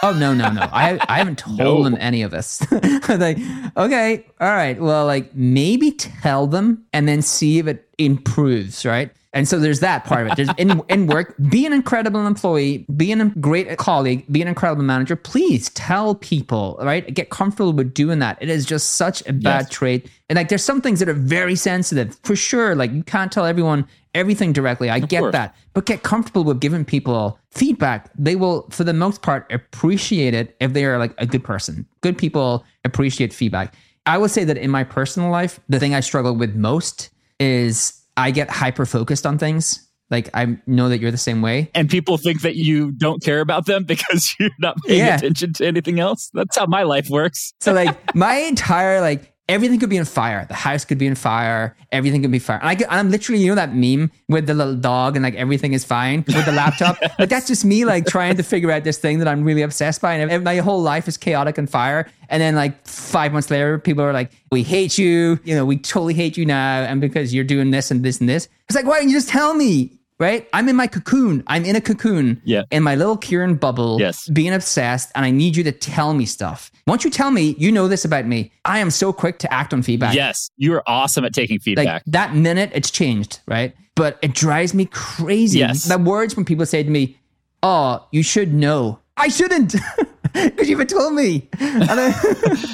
Oh, 0.03 0.11
no, 0.17 0.33
no, 0.33 0.51
no. 0.51 0.61
I, 0.71 0.99
I 1.07 1.17
haven't 1.19 1.37
told 1.39 1.57
No. 1.59 1.83
them 1.83 1.97
any 1.99 2.21
of 2.21 2.31
this. 2.31 2.61
like, 3.09 3.37
okay, 3.77 4.25
all 4.41 4.49
right. 4.49 4.79
Well, 4.79 5.05
like 5.05 5.33
maybe 5.35 5.91
tell 5.91 6.47
them 6.47 6.85
and 6.93 7.07
then 7.07 7.21
see 7.21 7.59
if 7.59 7.67
it 7.67 7.87
improves, 7.97 8.85
right? 8.85 9.11
And 9.31 9.47
so 9.47 9.59
there's 9.59 9.79
that 9.81 10.05
part 10.05 10.25
of 10.25 10.31
it. 10.31 10.35
There's 10.37 10.49
in, 10.57 10.81
in 10.89 11.05
work, 11.05 11.35
be 11.49 11.65
an 11.67 11.73
incredible 11.73 12.25
employee, 12.25 12.85
be 12.97 13.11
a 13.11 13.25
great 13.25 13.77
colleague, 13.77 14.25
be 14.31 14.41
an 14.41 14.47
incredible 14.47 14.83
manager. 14.83 15.15
Please 15.15 15.69
tell 15.69 16.15
people, 16.15 16.79
right? 16.81 17.13
Get 17.13 17.29
comfortable 17.29 17.71
with 17.71 17.93
doing 17.93 18.17
that. 18.19 18.39
It 18.41 18.49
is 18.49 18.65
just 18.65 18.91
such 18.95 19.21
a 19.27 19.33
bad 19.33 19.65
Yes. 19.65 19.69
trait. 19.69 20.09
And 20.29 20.37
like 20.37 20.49
there's 20.49 20.63
some 20.63 20.81
things 20.81 20.99
that 20.99 21.07
are 21.09 21.13
very 21.13 21.55
sensitive 21.55 22.17
for 22.23 22.35
sure. 22.35 22.75
Like 22.75 22.91
you 22.91 23.03
can't 23.03 23.31
tell 23.31 23.45
everyone 23.45 23.87
everything 24.15 24.51
directly. 24.51 24.89
I 24.89 24.99
get 24.99 25.19
course. 25.19 25.33
that. 25.33 25.55
But 25.73 25.85
get 25.85 26.01
comfortable 26.01 26.43
with 26.43 26.59
giving 26.59 26.83
people 26.83 27.37
feedback. 27.51 28.09
They 28.17 28.35
will, 28.35 28.67
for 28.71 28.83
the 28.83 28.93
most 28.93 29.21
part, 29.21 29.51
appreciate 29.51 30.33
it 30.33 30.55
if 30.59 30.73
they 30.73 30.85
are 30.85 30.97
like 30.97 31.13
a 31.19 31.27
good 31.27 31.43
person. 31.43 31.85
Good 32.01 32.17
people 32.17 32.65
appreciate 32.83 33.31
feedback. 33.31 33.75
I 34.07 34.17
would 34.17 34.31
say 34.31 34.43
that 34.43 34.57
in 34.57 34.71
my 34.71 34.83
personal 34.83 35.29
life, 35.29 35.59
the 35.69 35.79
thing 35.79 35.93
I 35.93 35.99
struggle 35.99 36.35
with 36.35 36.55
most 36.55 37.11
is 37.39 37.98
I 38.19 38.31
get 38.31 38.49
hyper 38.49 38.85
focused 38.85 39.25
on 39.25 39.37
things. 39.37 39.85
Like 40.11 40.29
I 40.33 40.57
know 40.65 40.89
that 40.89 40.99
you're 40.99 41.11
the 41.11 41.17
same 41.17 41.41
way. 41.41 41.69
and 41.75 41.87
people 41.89 42.17
think 42.17 42.41
that 42.41 42.55
you 42.55 42.91
don't 42.91 43.21
care 43.23 43.41
about 43.41 43.65
them 43.67 43.83
because 43.87 44.33
you're 44.39 44.49
not 44.59 44.75
paying 44.85 44.99
Yeah. 45.05 45.15
attention 45.17 45.53
to 45.53 45.65
anything 45.67 45.99
else. 45.99 46.29
That's 46.33 46.57
how 46.57 46.65
my 46.65 46.83
life 46.83 47.09
works. 47.09 47.53
So 47.61 47.73
like 47.73 47.95
my 48.15 48.35
entire 48.37 49.01
like 49.01 49.31
everything 49.49 49.79
could 49.79 49.89
be 49.89 49.99
on 49.99 50.05
fire. 50.05 50.45
The 50.45 50.53
house 50.53 50.85
could 50.85 50.97
be 50.97 51.09
on 51.09 51.15
fire. 51.15 51.75
Everything 51.91 52.21
could 52.21 52.31
be 52.31 52.39
fire. 52.39 52.59
And 52.61 52.81
I, 52.83 52.99
I'm 52.99 53.09
literally 53.09 53.41
you 53.41 53.49
know 53.49 53.55
that 53.55 53.73
meme 53.73 54.11
with 54.29 54.47
the 54.47 54.53
little 54.53 54.75
dog 54.75 55.15
and 55.17 55.23
like 55.23 55.35
everything 55.35 55.73
is 55.73 55.83
fine 55.83 56.23
with 56.27 56.45
the 56.45 56.51
laptop. 56.51 56.97
Like 57.19 57.29
that's 57.29 57.47
just 57.47 57.65
me 57.65 57.83
like 57.83 58.05
trying 58.05 58.37
to 58.37 58.43
figure 58.43 58.71
out 58.71 58.83
this 58.85 58.97
thing 58.97 59.19
that 59.19 59.27
I'm 59.27 59.43
really 59.43 59.61
obsessed 59.63 59.99
by, 60.01 60.13
and 60.13 60.43
my 60.43 60.57
whole 60.57 60.81
life 60.81 61.07
is 61.07 61.17
chaotic 61.17 61.57
and 61.57 61.69
fire. 61.69 62.07
And 62.29 62.41
then 62.41 62.55
like 62.55 62.87
five 62.87 63.33
months 63.33 63.49
later, 63.49 63.79
people 63.79 64.03
are 64.03 64.13
like, 64.13 64.31
"We 64.51 64.63
hate 64.63 64.97
you. 64.97 65.39
You 65.43 65.55
know, 65.55 65.65
we 65.65 65.77
totally 65.77 66.13
hate 66.13 66.37
you 66.37 66.45
now, 66.45 66.83
and 66.83 67.01
because 67.01 67.33
you're 67.33 67.43
doing 67.43 67.71
this 67.71 67.91
and 67.91 68.03
this 68.05 68.19
and 68.21 68.29
this." 68.29 68.47
It's 68.69 68.75
like, 68.75 68.85
why 68.85 68.99
don't 68.99 69.09
you 69.09 69.15
just 69.15 69.29
tell 69.29 69.55
me? 69.55 69.98
Right? 70.19 70.47
I'm 70.53 70.67
in 70.69 70.75
my 70.75 70.87
cocoon. 70.87 71.43
I'm 71.47 71.65
in 71.65 71.75
a 71.75 71.81
cocoon. 71.81 72.41
Yeah. 72.43 72.63
In 72.71 72.83
my 72.83 72.95
little 72.95 73.17
Kieran 73.17 73.55
bubble. 73.55 73.99
Yes. 73.99 74.27
Being 74.29 74.53
obsessed, 74.53 75.11
and 75.15 75.25
I 75.25 75.31
need 75.31 75.55
you 75.55 75.63
to 75.63 75.71
tell 75.71 76.13
me 76.13 76.25
stuff. 76.25 76.71
Once 76.87 77.03
you 77.03 77.09
tell 77.09 77.31
me, 77.31 77.55
you 77.57 77.71
know 77.71 77.87
this 77.87 78.05
about 78.05 78.25
me. 78.25 78.51
I 78.65 78.79
am 78.79 78.89
so 78.89 79.13
quick 79.13 79.39
to 79.39 79.53
act 79.53 79.73
on 79.73 79.81
feedback. 79.83 80.13
Yes, 80.15 80.49
you 80.57 80.73
are 80.73 80.83
awesome 80.87 81.23
at 81.25 81.33
taking 81.33 81.55
Like 81.57 81.63
feedback. 81.63 82.03
that 82.07 82.35
minute, 82.35 82.71
it's 82.73 82.91
changed, 82.91 83.39
right? 83.47 83.73
But 83.95 84.17
it 84.21 84.33
drives 84.33 84.73
me 84.73 84.85
crazy. 84.85 85.59
Yes. 85.59 85.83
The 85.85 85.97
words 85.97 86.35
when 86.35 86.45
people 86.45 86.65
say 86.65 86.83
to 86.83 86.89
me, 86.89 87.17
"Oh, 87.63 88.05
you 88.11 88.23
should 88.23 88.53
know," 88.53 88.99
I 89.17 89.27
shouldn't, 89.27 89.75
because 90.33 90.69
you've 90.69 90.85
told 90.87 91.13
me. 91.13 91.49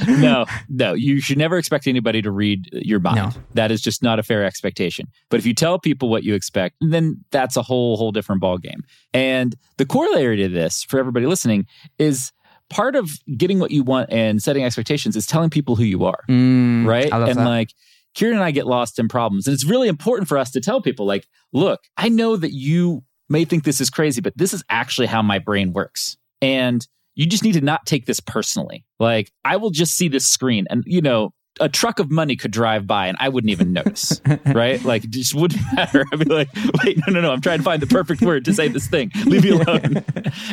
No, 0.08 0.46
no, 0.70 0.94
you 0.94 1.20
should 1.20 1.38
never 1.38 1.58
expect 1.58 1.88
anybody 1.88 2.22
to 2.22 2.32
read 2.32 2.70
your 2.72 3.00
mind. 3.00 3.18
No. 3.18 3.32
That 3.54 3.72
is 3.72 3.82
just 3.82 4.02
not 4.02 4.20
a 4.20 4.24
fair 4.24 4.44
expectation. 4.44 5.08
But 5.30 5.40
if 5.40 5.46
you 5.46 5.54
tell 5.54 5.80
people 5.80 6.10
what 6.10 6.24
you 6.24 6.36
expect, 6.36 6.76
then 6.80 7.24
that's 7.32 7.58
a 7.58 7.62
whole 7.62 7.98
whole 7.98 8.12
different 8.12 8.42
ballgame. 8.42 8.82
And 9.14 9.56
the 9.78 9.86
corollary 9.86 10.38
to 10.38 10.50
this 10.50 10.84
for 10.84 11.00
everybody 11.00 11.26
listening 11.26 11.68
is 11.98 12.32
part 12.70 12.96
of 12.96 13.10
getting 13.38 13.60
what 13.60 13.72
you 13.72 13.84
want 13.84 14.12
and 14.12 14.42
setting 14.42 14.64
expectations 14.64 15.16
is 15.16 15.28
telling 15.28 15.50
people 15.50 15.76
who 15.76 15.84
you 15.84 16.06
are. 16.06 16.24
Mm, 16.30 16.86
right? 16.86 17.12
And 17.12 17.40
that. 17.40 17.46
like 17.46 17.70
Kieran 18.16 18.36
and 18.36 18.44
I 18.44 18.52
get 18.52 18.66
lost 18.66 18.98
in 18.98 19.08
problems. 19.08 19.46
And 19.48 19.54
it's 19.54 19.66
really 19.66 19.88
important 19.88 20.28
for 20.28 20.38
us 20.38 20.52
to 20.52 20.62
tell 20.62 20.82
people, 20.82 21.06
like, 21.06 21.28
look, 21.54 21.82
I 21.98 22.10
know 22.10 22.38
that 22.38 22.54
you 22.54 23.04
may 23.30 23.46
think 23.46 23.64
this 23.64 23.82
is 23.82 23.90
crazy, 23.90 24.22
but 24.22 24.38
this 24.38 24.54
is 24.54 24.64
actually 24.70 25.08
how 25.08 25.22
my 25.22 25.40
brain 25.40 25.74
works. 25.74 26.18
And 26.42 26.86
you 27.16 27.26
just 27.26 27.44
need 27.44 27.54
to 27.54 27.62
not 27.62 27.86
take 27.86 28.06
this 28.06 28.20
personally. 28.20 28.86
Like, 29.00 29.32
I 29.44 29.58
will 29.58 29.72
just 29.72 29.96
see 29.96 30.08
this 30.08 30.28
screen 30.28 30.68
and, 30.70 30.84
you 30.86 31.02
know, 31.02 31.34
a 31.62 31.70
truck 31.70 32.00
of 32.00 32.12
money 32.12 32.36
could 32.36 32.52
drive 32.52 32.86
by 32.86 33.08
and 33.08 33.16
I 33.20 33.30
wouldn't 33.30 33.50
even 33.50 33.72
notice, 33.72 34.20
right? 34.46 34.84
Like, 34.84 35.06
it 35.06 35.12
just 35.12 35.34
wouldn't 35.34 35.62
matter. 35.74 36.04
I'd 36.12 36.20
be 36.20 36.26
like, 36.26 36.50
wait, 36.84 37.00
no, 37.08 37.14
no, 37.14 37.22
no. 37.22 37.32
I'm 37.32 37.40
trying 37.42 37.60
to 37.60 37.64
find 37.64 37.82
the 37.82 37.88
perfect 37.88 38.22
word 38.22 38.44
to 38.46 38.54
say 38.54 38.68
this 38.68 38.88
thing. 38.88 39.12
Leave 39.26 39.44
me 39.46 39.50
alone. 39.62 40.04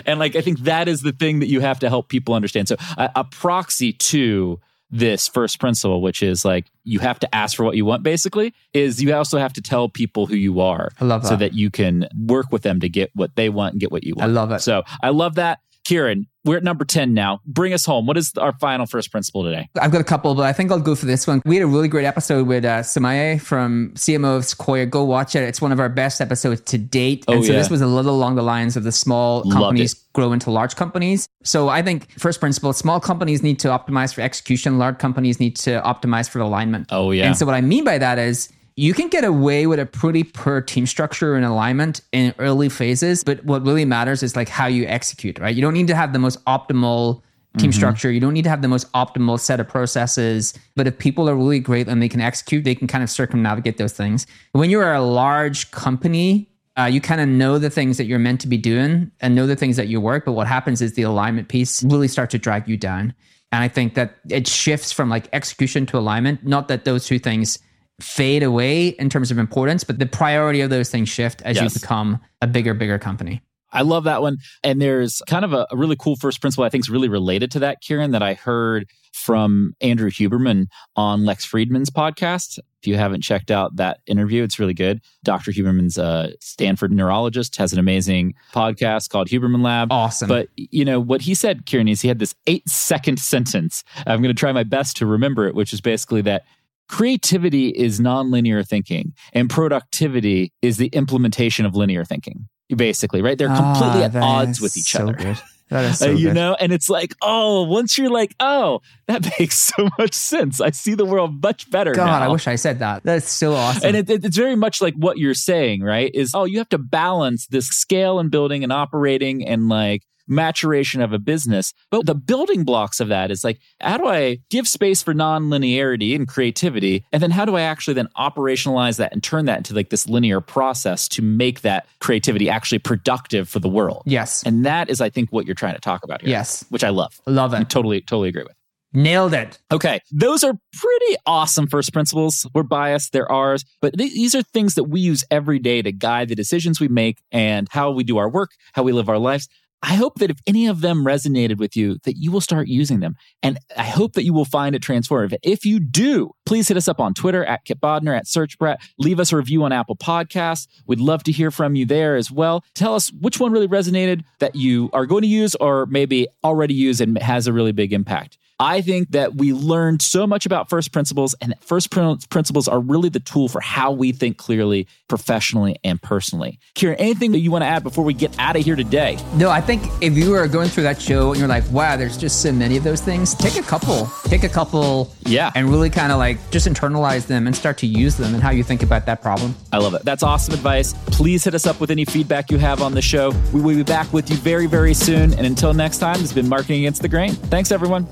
and 0.06 0.20
like, 0.20 0.36
I 0.36 0.40
think 0.40 0.60
that 0.60 0.86
is 0.86 1.02
the 1.02 1.12
thing 1.12 1.40
that 1.40 1.48
you 1.48 1.60
have 1.60 1.80
to 1.80 1.88
help 1.88 2.08
people 2.08 2.34
understand. 2.34 2.68
So, 2.68 2.76
a, 2.96 3.10
a 3.16 3.24
proxy 3.24 3.92
to 3.92 4.60
this 4.92 5.26
first 5.26 5.58
principle, 5.58 6.02
which 6.02 6.22
is 6.22 6.44
like 6.44 6.66
you 6.84 6.98
have 7.00 7.18
to 7.18 7.34
ask 7.34 7.56
for 7.56 7.64
what 7.64 7.76
you 7.76 7.84
want, 7.84 8.02
basically, 8.02 8.54
is 8.74 9.02
you 9.02 9.12
also 9.14 9.38
have 9.38 9.54
to 9.54 9.62
tell 9.62 9.88
people 9.88 10.26
who 10.26 10.36
you 10.36 10.60
are 10.60 10.90
I 11.00 11.06
love 11.06 11.22
that. 11.22 11.28
so 11.28 11.34
that. 11.34 11.38
that 11.50 11.54
you 11.54 11.70
can 11.70 12.06
work 12.16 12.52
with 12.52 12.62
them 12.62 12.78
to 12.80 12.88
get 12.88 13.10
what 13.14 13.34
they 13.34 13.48
want 13.48 13.72
and 13.72 13.80
get 13.80 13.90
what 13.90 14.04
you 14.04 14.14
want. 14.14 14.30
I 14.30 14.32
love 14.32 14.52
it. 14.52 14.60
So 14.60 14.84
I 15.02 15.08
love 15.08 15.36
that. 15.36 15.60
Kieran, 15.84 16.28
we're 16.44 16.56
at 16.56 16.64
number 16.64 16.84
10 16.84 17.14
now. 17.14 17.40
Bring 17.46 17.72
us 17.72 17.84
home. 17.84 18.06
What 18.06 18.16
is 18.16 18.32
our 18.36 18.52
final 18.54 18.86
first 18.86 19.10
principle 19.10 19.44
today? 19.44 19.68
I've 19.80 19.92
got 19.92 20.00
a 20.00 20.04
couple, 20.04 20.34
but 20.34 20.44
I 20.44 20.52
think 20.52 20.70
I'll 20.70 20.80
go 20.80 20.94
for 20.94 21.06
this 21.06 21.26
one. 21.26 21.42
We 21.44 21.56
had 21.56 21.62
a 21.62 21.66
really 21.66 21.88
great 21.88 22.04
episode 22.04 22.46
with 22.46 22.64
uh, 22.64 22.80
Samaye 22.80 23.40
from 23.40 23.92
CMO 23.94 24.38
of 24.38 24.44
Sequoia. 24.44 24.86
Go 24.86 25.04
watch 25.04 25.36
it. 25.36 25.42
It's 25.42 25.60
one 25.60 25.72
of 25.72 25.80
our 25.80 25.88
best 25.88 26.20
episodes 26.20 26.60
to 26.62 26.78
date. 26.78 27.24
Oh, 27.28 27.34
and 27.34 27.44
so 27.44 27.52
yeah. 27.52 27.58
this 27.58 27.70
was 27.70 27.80
a 27.80 27.86
little 27.86 28.14
along 28.14 28.34
the 28.34 28.42
lines 28.42 28.76
of 28.76 28.84
the 28.84 28.92
small 28.92 29.42
companies 29.50 29.94
grow 30.12 30.32
into 30.32 30.50
large 30.50 30.76
companies. 30.76 31.26
So 31.42 31.68
I 31.68 31.82
think 31.82 32.10
first 32.18 32.40
principle, 32.40 32.72
small 32.72 33.00
companies 33.00 33.42
need 33.42 33.58
to 33.60 33.68
optimize 33.68 34.12
for 34.14 34.20
execution. 34.20 34.78
Large 34.78 34.98
companies 34.98 35.40
need 35.40 35.56
to 35.56 35.80
optimize 35.82 36.28
for 36.28 36.40
alignment. 36.40 36.88
Oh, 36.90 37.10
yeah. 37.10 37.26
And 37.26 37.36
so 37.36 37.46
what 37.46 37.54
I 37.54 37.60
mean 37.60 37.84
by 37.84 37.98
that 37.98 38.18
is 38.18 38.50
you 38.76 38.94
can 38.94 39.08
get 39.08 39.24
away 39.24 39.66
with 39.66 39.78
a 39.78 39.86
pretty 39.86 40.24
poor 40.24 40.60
team 40.60 40.86
structure 40.86 41.34
and 41.34 41.44
alignment 41.44 42.00
in 42.12 42.34
early 42.38 42.68
phases, 42.68 43.22
but 43.22 43.44
what 43.44 43.62
really 43.62 43.84
matters 43.84 44.22
is 44.22 44.34
like 44.36 44.48
how 44.48 44.66
you 44.66 44.86
execute, 44.86 45.38
right? 45.38 45.54
You 45.54 45.62
don't 45.62 45.74
need 45.74 45.88
to 45.88 45.94
have 45.94 46.12
the 46.12 46.18
most 46.18 46.42
optimal 46.46 47.22
team 47.58 47.72
structure. 47.72 48.10
You 48.10 48.20
don't 48.20 48.32
need 48.32 48.44
to 48.44 48.50
have 48.50 48.62
the 48.62 48.68
most 48.68 48.90
optimal 48.92 49.38
set 49.38 49.60
of 49.60 49.68
processes. 49.68 50.54
But 50.74 50.86
if 50.86 50.98
people 50.98 51.28
are 51.28 51.36
really 51.36 51.60
great 51.60 51.86
and 51.88 52.02
they 52.02 52.08
can 52.08 52.20
execute, 52.20 52.64
they 52.64 52.74
can 52.74 52.86
kind 52.86 53.04
of 53.04 53.10
circumnavigate 53.10 53.76
those 53.76 53.92
things. 53.92 54.26
When 54.52 54.70
you're 54.70 54.92
a 54.92 55.02
large 55.02 55.70
company, 55.70 56.48
uh, 56.78 56.84
you 56.84 57.00
kind 57.00 57.20
of 57.20 57.28
know 57.28 57.58
the 57.58 57.68
things 57.68 57.98
that 57.98 58.04
you're 58.04 58.18
meant 58.18 58.40
to 58.40 58.48
be 58.48 58.56
doing 58.56 59.10
and 59.20 59.34
know 59.34 59.46
the 59.46 59.56
things 59.56 59.76
that 59.76 59.88
you 59.88 60.00
work. 60.00 60.24
But 60.24 60.32
what 60.32 60.46
happens 60.46 60.80
is 60.80 60.94
the 60.94 61.02
alignment 61.02 61.48
piece 61.48 61.82
really 61.82 62.08
starts 62.08 62.32
to 62.32 62.38
drag 62.38 62.66
you 62.66 62.78
down. 62.78 63.14
And 63.52 63.62
I 63.62 63.68
think 63.68 63.94
that 63.94 64.16
it 64.30 64.48
shifts 64.48 64.90
from 64.90 65.10
like 65.10 65.28
execution 65.34 65.84
to 65.86 65.98
alignment. 65.98 66.46
Not 66.46 66.68
that 66.68 66.86
those 66.86 67.04
two 67.04 67.18
things 67.18 67.58
fade 68.00 68.42
away 68.42 68.88
in 68.88 69.08
terms 69.08 69.30
of 69.30 69.38
importance, 69.38 69.84
but 69.84 69.98
the 69.98 70.06
priority 70.06 70.60
of 70.60 70.70
those 70.70 70.90
things 70.90 71.08
shift 71.08 71.42
as 71.42 71.56
Yes. 71.56 71.74
you 71.74 71.80
become 71.80 72.20
a 72.40 72.46
bigger, 72.46 72.74
bigger 72.74 72.98
company. 72.98 73.42
I 73.74 73.82
love 73.82 74.04
that 74.04 74.20
one. 74.20 74.36
And 74.62 74.82
there's 74.82 75.22
kind 75.26 75.44
of 75.44 75.52
a, 75.54 75.66
a 75.70 75.76
really 75.76 75.96
cool 75.96 76.16
first 76.16 76.40
principle 76.42 76.64
I 76.64 76.68
think 76.68 76.84
is 76.84 76.90
really 76.90 77.08
related 77.08 77.50
to 77.52 77.58
that, 77.60 77.80
Kieran, 77.80 78.10
that 78.10 78.22
I 78.22 78.34
heard 78.34 78.86
from 79.14 79.74
Andrew 79.80 80.10
Huberman 80.10 80.66
on 80.96 81.24
Lex 81.24 81.46
Fridman's 81.50 81.90
podcast. 81.90 82.58
If 82.58 82.86
you 82.86 82.96
haven't 82.96 83.22
checked 83.22 83.50
out 83.50 83.76
that 83.76 84.00
interview, 84.06 84.42
it's 84.42 84.58
really 84.58 84.74
good. 84.74 85.00
Dr. 85.22 85.52
Huberman's 85.52 85.96
a 85.96 86.32
Stanford 86.40 86.92
neurologist, 86.92 87.56
has 87.56 87.72
an 87.72 87.78
amazing 87.78 88.34
podcast 88.52 89.08
called 89.10 89.28
Huberman 89.28 89.62
Lab. 89.62 89.92
Awesome. 89.92 90.28
But 90.28 90.48
you 90.56 90.84
know 90.84 90.98
what 90.98 91.22
he 91.22 91.34
said, 91.34 91.64
Kieran, 91.66 91.88
is 91.88 92.02
he 92.02 92.08
had 92.08 92.18
this 92.18 92.34
eight 92.46 92.68
second 92.68 93.18
sentence. 93.20 93.84
I'm 94.06 94.20
going 94.22 94.34
to 94.34 94.38
try 94.38 94.52
my 94.52 94.64
best 94.64 94.96
to 94.98 95.06
remember 95.06 95.46
it, 95.46 95.54
which 95.54 95.72
is 95.72 95.80
basically 95.80 96.22
that 96.22 96.44
creativity 96.92 97.68
is 97.70 97.98
nonlinear 98.00 98.66
thinking 98.66 99.14
and 99.32 99.48
productivity 99.50 100.52
is 100.60 100.76
the 100.76 100.88
implementation 100.88 101.64
of 101.66 101.74
linear 101.74 102.04
thinking. 102.04 102.46
Basically, 102.74 103.20
right? 103.22 103.36
They're 103.36 103.48
completely 103.48 104.02
Ah, 104.02 104.04
at 104.04 104.16
odds 104.16 104.60
with 104.60 104.76
each 104.76 104.92
so 104.92 105.02
other. 105.02 105.14
Good. 105.14 105.40
That 105.70 105.84
is 105.86 106.02
Uh, 106.02 106.04
so 106.06 106.10
you 106.12 106.28
good. 106.28 106.34
know, 106.34 106.56
and 106.60 106.70
it's 106.72 106.88
like, 106.88 107.14
oh, 107.22 107.62
once 107.64 107.96
you're 107.98 108.10
like, 108.10 108.34
oh, 108.40 108.80
that 109.08 109.22
makes 109.38 109.58
so 109.58 109.88
much 109.98 110.12
sense. 110.14 110.60
I 110.60 110.70
see 110.70 110.94
the 110.94 111.04
world 111.04 111.42
much 111.42 111.70
better 111.70 111.92
God, 111.92 112.06
now. 112.06 112.22
I 112.22 112.28
wish 112.28 112.46
I 112.46 112.56
said 112.56 112.78
that. 112.80 113.02
That's 113.04 113.28
so 113.30 113.54
awesome. 113.54 113.82
And 113.88 113.96
it, 113.96 114.08
it- 114.10 114.24
it's 114.24 114.36
very 114.36 114.56
much 114.56 114.80
like 114.80 114.94
what 114.94 115.18
you're 115.18 115.34
saying, 115.34 115.82
right? 115.82 116.10
Is 116.14 116.32
oh, 116.34 116.44
you 116.44 116.58
have 116.58 116.68
to 116.70 116.78
balance 116.78 117.46
this 117.48 117.68
scale 117.68 118.18
and 118.18 118.30
building 118.30 118.62
and 118.64 118.72
operating 118.72 119.46
and 119.46 119.68
like 119.68 120.02
maturation 120.26 121.00
of 121.00 121.12
a 121.12 121.18
business. 121.18 121.72
But 121.90 122.06
the 122.06 122.14
building 122.14 122.64
blocks 122.64 123.00
of 123.00 123.08
that 123.08 123.30
is 123.30 123.44
like, 123.44 123.60
how 123.80 123.98
do 123.98 124.06
I 124.06 124.38
give 124.50 124.68
space 124.68 125.02
for 125.02 125.14
non-linearity 125.14 126.14
and 126.14 126.26
creativity? 126.28 127.04
And 127.12 127.22
then 127.22 127.30
how 127.30 127.44
do 127.44 127.56
I 127.56 127.62
actually 127.62 127.94
then 127.94 128.08
operationalize 128.16 128.98
that 128.98 129.12
and 129.12 129.22
turn 129.22 129.44
that 129.46 129.58
into 129.58 129.74
like 129.74 129.90
this 129.90 130.08
linear 130.08 130.40
process 130.40 131.08
to 131.08 131.22
make 131.22 131.62
that 131.62 131.86
creativity 132.00 132.48
actually 132.48 132.78
productive 132.78 133.48
for 133.48 133.58
the 133.58 133.68
world? 133.68 134.02
yes. 134.06 134.42
And 134.44 134.64
that 134.66 134.90
is, 134.90 135.00
I 135.00 135.10
think, 135.10 135.30
what 135.30 135.46
you're 135.46 135.54
trying 135.54 135.74
to 135.74 135.80
talk 135.80 136.04
about 136.04 136.20
here. 136.22 136.30
Yes. 136.30 136.64
Which 136.68 136.84
I 136.84 136.90
love. 136.90 137.20
Love 137.26 137.54
I 137.54 137.60
it. 137.60 137.70
totally, 137.70 138.00
totally 138.00 138.28
agree 138.28 138.44
with. 138.44 138.54
Nailed 138.94 139.32
it. 139.32 139.58
Okay, 139.70 140.00
those 140.10 140.44
are 140.44 140.52
pretty 140.52 141.16
awesome 141.24 141.66
first 141.66 141.94
principles. 141.94 142.46
We're 142.54 142.62
biased, 142.62 143.12
they're 143.12 143.30
ours, 143.30 143.64
but 143.80 143.96
th- 143.96 144.12
these 144.12 144.34
are 144.34 144.42
things 144.42 144.74
that 144.74 144.84
we 144.84 145.00
use 145.00 145.24
every 145.30 145.58
day 145.58 145.80
to 145.80 145.92
guide 145.92 146.28
the 146.28 146.34
decisions 146.34 146.78
we 146.78 146.88
make 146.88 147.16
and 147.32 147.68
how 147.70 147.90
we 147.90 148.04
do 148.04 148.18
our 148.18 148.28
work, 148.28 148.50
how 148.74 148.82
we 148.82 148.92
live 148.92 149.08
our 149.08 149.16
lives. 149.16 149.48
I 149.82 149.94
hope 149.94 150.20
that 150.20 150.30
if 150.30 150.38
any 150.46 150.68
of 150.68 150.80
them 150.80 151.04
resonated 151.04 151.58
with 151.58 151.76
you, 151.76 151.98
that 152.04 152.16
you 152.16 152.30
will 152.30 152.40
start 152.40 152.68
using 152.68 153.00
them. 153.00 153.16
And 153.42 153.58
I 153.76 153.82
hope 153.82 154.12
that 154.12 154.24
you 154.24 154.32
will 154.32 154.44
find 154.44 154.76
it 154.76 154.82
transformative. 154.82 155.34
If 155.42 155.66
you 155.66 155.80
do, 155.80 156.30
please 156.46 156.68
hit 156.68 156.76
us 156.76 156.86
up 156.86 157.00
on 157.00 157.14
Twitter 157.14 157.44
at 157.44 157.64
Kipp 157.64 157.80
Bodnar, 157.80 158.16
at 158.16 158.26
SearchBrat. 158.26 158.76
Leave 158.98 159.18
us 159.18 159.32
a 159.32 159.36
review 159.36 159.64
on 159.64 159.72
Apple 159.72 159.96
Podcasts. 159.96 160.68
We'd 160.86 161.00
love 161.00 161.24
to 161.24 161.32
hear 161.32 161.50
from 161.50 161.74
you 161.74 161.84
there 161.84 162.14
as 162.14 162.30
well. 162.30 162.64
Tell 162.74 162.94
us 162.94 163.12
which 163.12 163.40
one 163.40 163.50
really 163.50 163.68
resonated 163.68 164.22
that 164.38 164.54
you 164.54 164.88
are 164.92 165.04
going 165.04 165.22
to 165.22 165.28
use 165.28 165.56
or 165.56 165.86
maybe 165.86 166.28
already 166.44 166.74
use 166.74 167.00
and 167.00 167.18
has 167.18 167.48
a 167.48 167.52
really 167.52 167.72
big 167.72 167.92
impact. 167.92 168.38
I 168.62 168.80
think 168.80 169.10
that 169.10 169.34
we 169.34 169.52
learned 169.52 170.02
so 170.02 170.24
much 170.24 170.46
about 170.46 170.70
first 170.70 170.92
principles, 170.92 171.34
and 171.40 171.52
first 171.60 171.90
principles 171.90 172.68
are 172.68 172.78
really 172.78 173.08
the 173.08 173.18
tool 173.18 173.48
for 173.48 173.60
how 173.60 173.90
we 173.90 174.12
think 174.12 174.36
clearly, 174.36 174.86
professionally, 175.08 175.80
and 175.82 176.00
personally. 176.00 176.60
Kieran, 176.76 176.96
anything 177.00 177.32
that 177.32 177.40
you 177.40 177.50
want 177.50 177.62
to 177.62 177.66
add 177.66 177.82
before 177.82 178.04
we 178.04 178.14
get 178.14 178.38
out 178.38 178.54
of 178.54 178.62
here 178.64 178.76
today? 178.76 179.18
No, 179.34 179.50
I 179.50 179.60
think 179.60 179.82
if 180.00 180.16
you 180.16 180.32
are 180.34 180.46
going 180.46 180.68
through 180.68 180.84
that 180.84 181.02
show 181.02 181.30
and 181.30 181.40
you're 181.40 181.48
like, 181.48 181.68
wow, 181.72 181.96
there's 181.96 182.16
just 182.16 182.40
so 182.40 182.52
many 182.52 182.76
of 182.76 182.84
those 182.84 183.00
things, 183.00 183.34
take 183.34 183.56
a 183.56 183.62
couple, 183.62 184.08
take 184.26 184.44
a 184.44 184.48
couple, 184.48 185.12
Yeah. 185.24 185.50
and 185.56 185.68
really 185.68 185.90
kind 185.90 186.12
of 186.12 186.18
like 186.18 186.38
just 186.52 186.68
internalize 186.68 187.26
them 187.26 187.48
and 187.48 187.56
start 187.56 187.78
to 187.78 187.86
use 187.88 188.16
them 188.16 188.32
and 188.32 188.40
how 188.44 188.50
you 188.52 188.62
think 188.62 188.84
about 188.84 189.06
that 189.06 189.22
problem. 189.22 189.56
I 189.72 189.78
love 189.78 189.94
it. 189.94 190.04
That's 190.04 190.22
awesome 190.22 190.54
advice. 190.54 190.92
Please 191.06 191.42
hit 191.42 191.54
us 191.56 191.66
up 191.66 191.80
with 191.80 191.90
any 191.90 192.04
feedback 192.04 192.48
you 192.52 192.58
have 192.58 192.80
on 192.80 192.94
the 192.94 193.02
show. 193.02 193.32
We 193.52 193.60
will 193.60 193.74
be 193.74 193.82
back 193.82 194.12
with 194.12 194.30
you 194.30 194.36
very, 194.36 194.66
very 194.66 194.94
soon. 194.94 195.34
And 195.34 195.44
until 195.46 195.74
next 195.74 195.98
time, 195.98 196.12
this 196.14 196.22
has 196.30 196.32
been 196.32 196.48
Marketing 196.48 196.78
Against 196.78 197.02
the 197.02 197.08
Grain. 197.08 197.32
Thanks, 197.32 197.72
everyone. 197.72 198.06